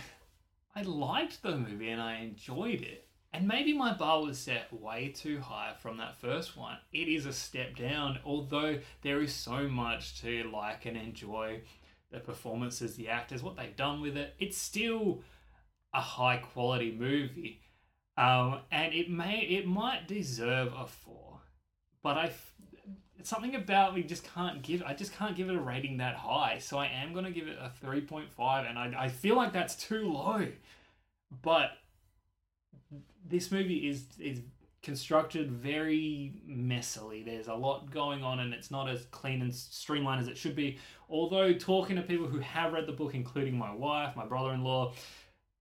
[0.75, 3.09] I liked the movie and I enjoyed it.
[3.33, 6.79] And maybe my bar was set way too high from that first one.
[6.93, 11.63] It is a step down, although there is so much to like and enjoy.
[12.13, 14.35] The performances, the actors, what they've done with it.
[14.39, 15.25] It's still
[15.93, 17.61] a high quality movie,
[18.17, 21.41] um, and it may, it might deserve a four,
[22.03, 22.33] but I
[23.25, 24.83] it's something about me just can't give.
[24.83, 26.59] I just can't give it a rating that high.
[26.59, 29.51] So I am gonna give it a three point five, and I, I feel like
[29.51, 30.47] that's too low.
[31.43, 31.71] But
[33.27, 34.41] this movie is is
[34.83, 37.25] constructed very messily.
[37.25, 40.55] There's a lot going on, and it's not as clean and streamlined as it should
[40.55, 40.77] be.
[41.09, 44.93] Although talking to people who have read the book, including my wife, my brother-in-law,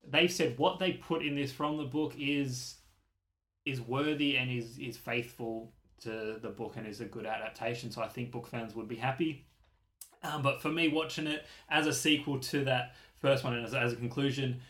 [0.08, 2.76] they've said what they put in this from the book is
[3.66, 7.90] is worthy and is is faithful to the book and is a good adaptation.
[7.92, 9.46] So I think book fans would be happy.
[10.22, 13.74] Um, but for me, watching it as a sequel to that first one and as,
[13.74, 14.62] as a conclusion,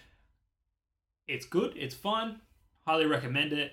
[1.27, 1.73] it's good.
[1.75, 2.41] It's fun.
[2.85, 3.71] Highly recommend it.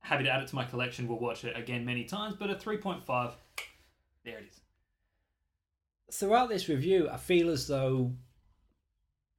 [0.00, 1.08] Happy to add it to my collection.
[1.08, 2.36] We'll watch it again many times.
[2.38, 3.32] But a three point five.
[4.24, 4.60] There it is.
[6.14, 8.12] Throughout this review, I feel as though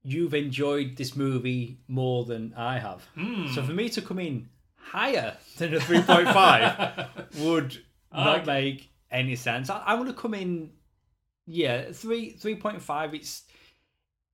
[0.03, 3.05] you've enjoyed this movie more than I have.
[3.17, 3.53] Mm.
[3.53, 7.83] So for me to come in higher than a 3.5 would
[8.13, 8.45] not Okay.
[8.45, 9.69] make any sense.
[9.69, 10.71] I, I want to come in,
[11.45, 13.13] yeah, three 3.5.
[13.13, 13.43] It's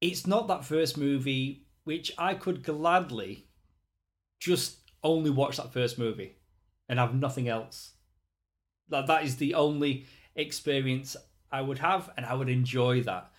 [0.01, 3.47] it's not that first movie which I could gladly
[4.39, 6.35] just only watch that first movie
[6.89, 7.93] and have nothing else.
[8.89, 10.05] That that is the only
[10.35, 11.15] experience
[11.51, 13.31] I would have, and I would enjoy that.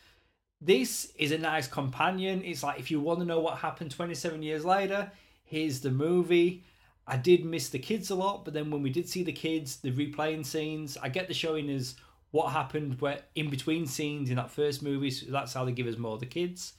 [0.61, 2.43] This is a nice companion.
[2.45, 5.11] It's like if you want to know what happened 27 years later,
[5.45, 6.65] here's the movie.
[7.07, 9.77] I did miss the kids a lot, but then when we did see the kids,
[9.77, 11.95] the replaying scenes, I get the showing as
[12.33, 15.11] what happened where in between scenes in that first movie.
[15.11, 16.73] So that's how they give us more of the kids.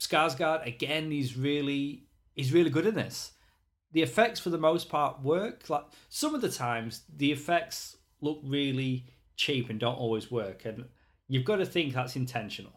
[0.00, 3.32] Skarsgård again, he's really he's really good in this.
[3.92, 5.68] The effects for the most part work.
[5.68, 9.06] Like some of the times, the effects look really
[9.36, 10.86] cheap and don't always work, and
[11.32, 12.72] you've got to think that's intentional.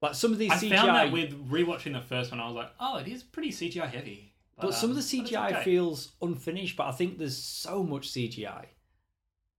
[0.00, 0.54] Like some of these CGI.
[0.54, 3.22] I CGI, found that with rewatching the first one, I was like, oh, it is
[3.22, 4.34] pretty CGI heavy.
[4.60, 5.62] but some of the um, it's CGI okay.
[5.62, 6.76] feels unfinished.
[6.76, 8.64] But I think there's so much CGI,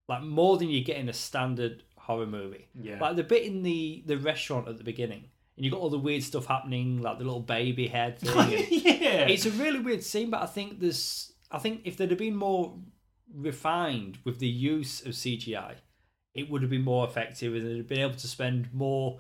[0.10, 2.68] like more than you get in a standard horror movie.
[2.78, 3.00] yeah.
[3.00, 5.24] Like the bit in the the restaurant at the beginning,
[5.56, 8.34] and you've got all the weird stuff happening, like the little baby head thing.
[8.70, 9.28] yeah.
[9.28, 12.36] it's a really weird scene, but I think there's I think if there'd have been
[12.36, 12.78] more
[13.34, 15.76] refined with the use of CGI,
[16.34, 19.20] it would have been more effective and they'd have been able to spend more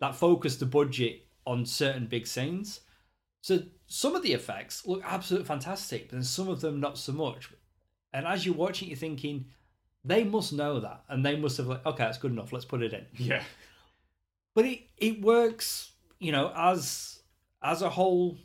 [0.00, 2.80] that focus the budget on certain big scenes.
[3.40, 7.12] So some of the effects look absolutely fantastic, but then some of them not so
[7.12, 7.50] much.
[8.12, 9.46] And as you're watching, you're thinking,
[10.04, 12.52] they must know that, and they must have like, okay, that's good enough.
[12.52, 13.42] Let's put it in yeah.
[14.54, 17.20] but it it works you know as
[17.62, 18.38] as a whole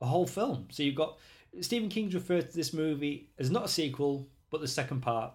[0.00, 1.18] a whole film so you've got
[1.60, 5.32] stephen king's referred to this movie as not a sequel but the second part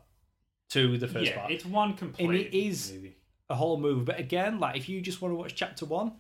[0.70, 1.52] to the first yeah, part.
[1.52, 3.16] it's one complete And it is- movie.
[3.50, 4.04] a whole movie.
[4.06, 6.14] But again, like if you just want to watch chapter one,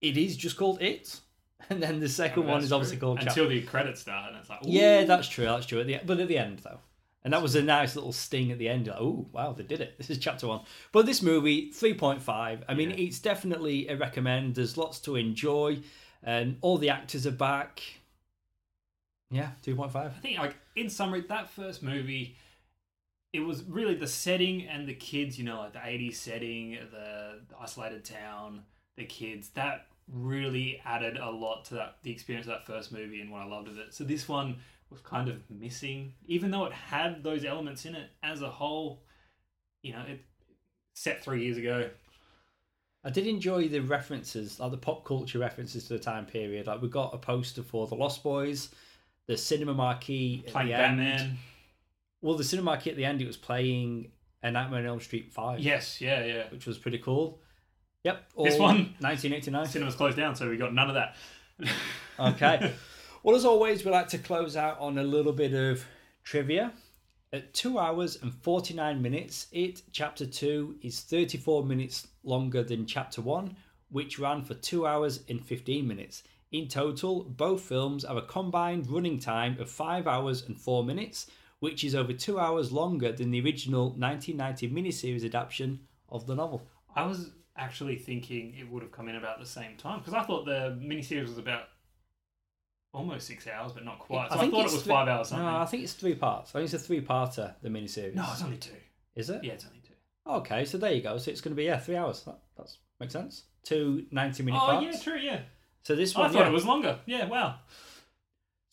[0.00, 1.20] it is just called It.
[1.70, 3.06] And then the second oh, one That's is obviously true.
[3.08, 4.70] called chapter until the credits start, and it's like, ooh.
[4.70, 5.46] Yeah, that's true.
[5.46, 5.80] That's true.
[5.80, 6.80] At the but at the end though,
[7.22, 8.86] and that was a nice little sting at the end.
[8.86, 9.96] Like, oh wow, they did it.
[9.96, 10.60] This is chapter one.
[10.92, 12.64] But this movie, three point five.
[12.68, 12.96] I mean, Yeah.
[12.96, 14.56] it's definitely a recommend.
[14.56, 15.78] There's lots to enjoy,
[16.22, 17.80] and all the actors are back.
[19.30, 20.12] Yeah, two point five.
[20.16, 22.36] I think, like in summary, that first movie,
[23.34, 25.36] it was really the setting and the kids.
[25.38, 28.62] You know, like the '80s setting, the, the isolated town,
[28.96, 29.50] the kids.
[29.50, 33.42] That really added a lot to that the experience of that first movie and what
[33.42, 33.92] I loved of it.
[33.92, 34.58] So this one
[34.88, 39.02] was kind of missing, even though it had those elements in it as a whole.
[39.82, 40.20] You know, it
[40.94, 41.90] set three years ago.
[43.06, 46.68] I did enjoy the references, like the pop culture references to the time period.
[46.68, 48.70] Like we got a poster for the Lost Boys,
[49.26, 51.36] the cinema marquee Playing the end.
[52.24, 54.10] Well, the cinema marquee at the end, it was playing
[54.42, 55.60] a Nightmare on Elm Street Five.
[55.60, 56.44] Yes, yeah, yeah.
[56.48, 57.42] which was pretty cool.
[58.02, 58.30] Yep.
[58.44, 58.94] This one?
[59.00, 59.66] 1989.
[59.66, 61.16] Cinema's closed down, so we got none of that.
[62.16, 62.72] Okay.
[63.24, 65.84] well, as always, we like to close out on a little bit of
[66.22, 66.72] trivia.
[67.32, 73.20] At 2 hours and 49 minutes, it, chapter 2, is 34 minutes longer than chapter
[73.20, 73.56] 1,
[73.90, 76.22] which ran for 2 hours and 15 minutes.
[76.52, 81.28] In total, both films have a combined running time of 5 hours and 4 minutes,
[81.64, 86.62] which is over 2 hours longer than the original 1990 miniseries adaptation of the novel.
[86.94, 90.22] I was actually thinking it would have come in about the same time because I
[90.22, 91.64] thought the miniseries was about
[92.92, 94.30] almost six hours, but not quite.
[94.30, 95.46] So I, thought it was three- five hours something.
[95.46, 96.50] No, I think it's three parts.
[96.50, 98.14] I think it's a three-parter, the miniseries.
[98.14, 98.76] No, it's only two.
[99.16, 99.42] Is it?
[99.42, 99.94] Yeah, it's only two.
[100.26, 101.16] Okay, so there you go.
[101.16, 102.24] So it's going to be yeah, three hours.
[102.24, 103.44] That that's, makes sense.
[103.62, 104.84] Two 90-minute Oh parts.
[104.86, 105.18] yeah, true.
[105.18, 105.40] Yeah,
[105.82, 106.26] So this one.
[106.26, 106.48] I thought yeah.
[106.48, 106.98] it was longer.
[107.06, 107.56] Yeah, wow.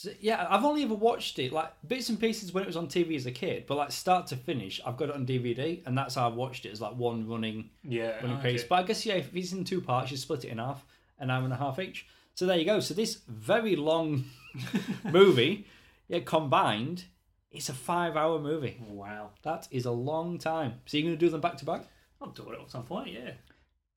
[0.02, 2.88] So, yeah, I've only ever watched it like bits and pieces when it was on
[2.88, 5.96] TV as a kid, but like start to finish, I've got it on DVD, and
[5.96, 8.54] that's how I've watched it as like one running Yeah, running okay.
[8.54, 8.64] piece.
[8.64, 10.84] But I guess yeah, if it's in two parts, you split it in half,
[11.20, 12.08] an hour and a half each.
[12.34, 12.80] So there you go.
[12.80, 14.24] So this very long
[15.04, 15.68] movie,
[16.08, 17.04] yeah, combined,
[17.52, 18.82] it's a five-hour movie.
[18.90, 20.82] Wow, That is a long time.
[20.88, 21.86] So you're going to do them back to back?
[22.20, 23.12] I'll do it at some point.
[23.12, 23.34] Yeah,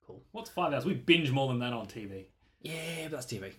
[0.05, 0.21] Cool.
[0.33, 0.85] What's five hours?
[0.85, 2.25] We binge more than that on TV.
[2.61, 3.53] Yeah, but that's TV.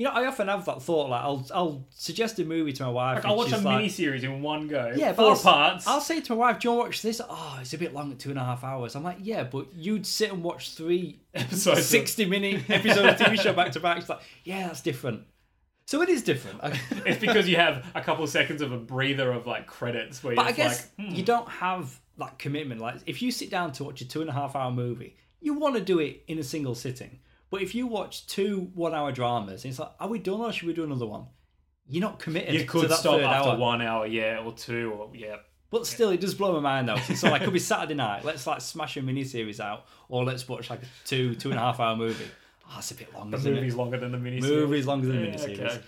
[0.00, 1.10] You know, I often have that thought.
[1.10, 3.16] Like, I'll I'll suggest a movie to my wife.
[3.16, 4.94] Like, I'll watch a like, miniseries in one go.
[4.96, 5.86] Yeah, 4 I'll- parts.
[5.86, 7.92] I'll say to my wife, "Do you want to watch this?" Oh, it's a bit
[7.92, 8.96] long, two and a half hours.
[8.96, 13.38] I'm like, yeah, but you'd sit and watch three Episodes sixty minute episodes of TV
[13.38, 13.98] show back to back.
[13.98, 15.24] It's like, yeah, that's different.
[15.84, 16.62] So it is different.
[17.04, 20.34] It's because you have a couple of seconds of a breather of like credits where
[20.34, 21.14] but you're I guess like, hmm.
[21.14, 22.80] you don't have that commitment.
[22.80, 25.52] Like, if you sit down to watch a two and a half hour movie, you
[25.52, 27.18] want to do it in a single sitting.
[27.50, 30.68] But if you watch two one hour dramas, it's like, are we done or should
[30.68, 31.26] we do another one?
[31.88, 32.54] You're not committed.
[32.54, 33.56] you to could that stop after hour.
[33.58, 35.36] one hour, yeah, or two, or yeah.
[35.70, 37.14] But still, it does blow my mind though.
[37.14, 38.24] So like, it could be Saturday night.
[38.24, 41.62] Let's like smash a miniseries out, or let's watch like a two two and a
[41.62, 42.24] half hour movie.
[42.64, 43.76] Ah, oh, that's a bit long, The movie's it?
[43.76, 44.42] longer than the miniseries.
[44.42, 45.60] Movie's longer than the Yeah, miniseries.
[45.60, 45.80] okay.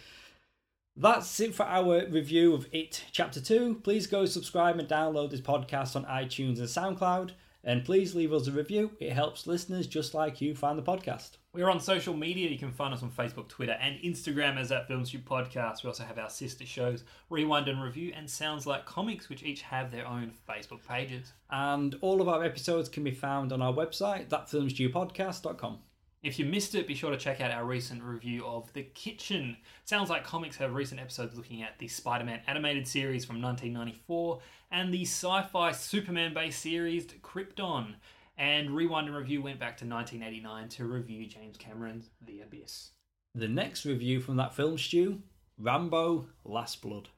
[0.96, 3.76] That's it for our review of It Chapter 2.
[3.82, 6.66] Please go subscribe and download this podcast on iTunes and
[6.98, 7.30] SoundCloud.
[7.64, 8.90] And please leave us a review.
[8.98, 11.36] It helps listeners just like you find the podcast.
[11.54, 12.48] We're on social media.
[12.50, 15.84] You can find us on Facebook, Twitter, and Instagram as that Film Stew Podcast.
[15.84, 19.62] We also have our sister shows, Rewind and Review, and Sounds Like Comics, which each
[19.62, 21.32] have their own Facebook pages.
[21.50, 25.78] And all of our episodes can be found on our website, thatfilmstewpodcast.com.
[26.22, 29.56] If you missed it, be sure to check out our recent review of The Kitchen.
[29.84, 34.38] Sounds like comics have recent episodes looking at the Spider Man animated series from 1994
[34.70, 37.94] and the sci fi Superman based series Krypton.
[38.38, 42.90] And Rewind and Review went back to 1989 to review James Cameron's The Abyss.
[43.34, 45.22] The next review from that film stew
[45.58, 47.08] Rambo Last Blood.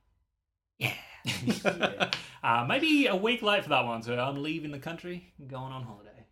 [0.78, 0.94] Yeah.
[2.42, 5.72] uh, maybe a week late for that one, so I'm leaving the country and going
[5.72, 6.26] on holiday.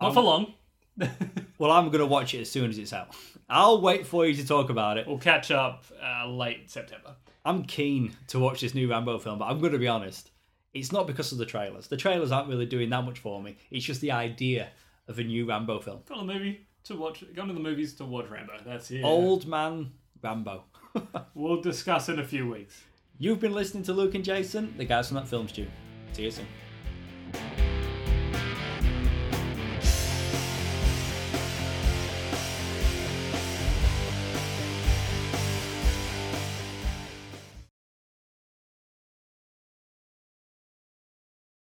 [0.00, 0.54] Not Um, for long.
[1.56, 3.14] Well, I'm going to watch it as soon as it's out.
[3.48, 5.06] I'll wait for you to talk about it.
[5.06, 7.14] we'll catch up uh, late September.
[7.44, 10.30] I'm keen to watch this new Rambo film, but I'm going to be honest.
[10.72, 11.86] It's not because of the trailers.
[11.86, 13.56] The trailers aren't really doing that much for me.
[13.70, 14.70] It's just the idea
[15.06, 16.00] of a new Rambo film.
[16.08, 17.22] Go to the movie to watch.
[17.34, 18.54] Go to the movies to watch Rambo.
[18.66, 19.02] That's it.
[19.02, 19.92] Old man
[20.22, 20.64] Rambo.
[21.34, 22.82] We'll discuss in a few weeks.
[23.18, 25.66] You've been listening to Luke and Jason, the guys from that film stew.
[26.12, 26.46] See you soon.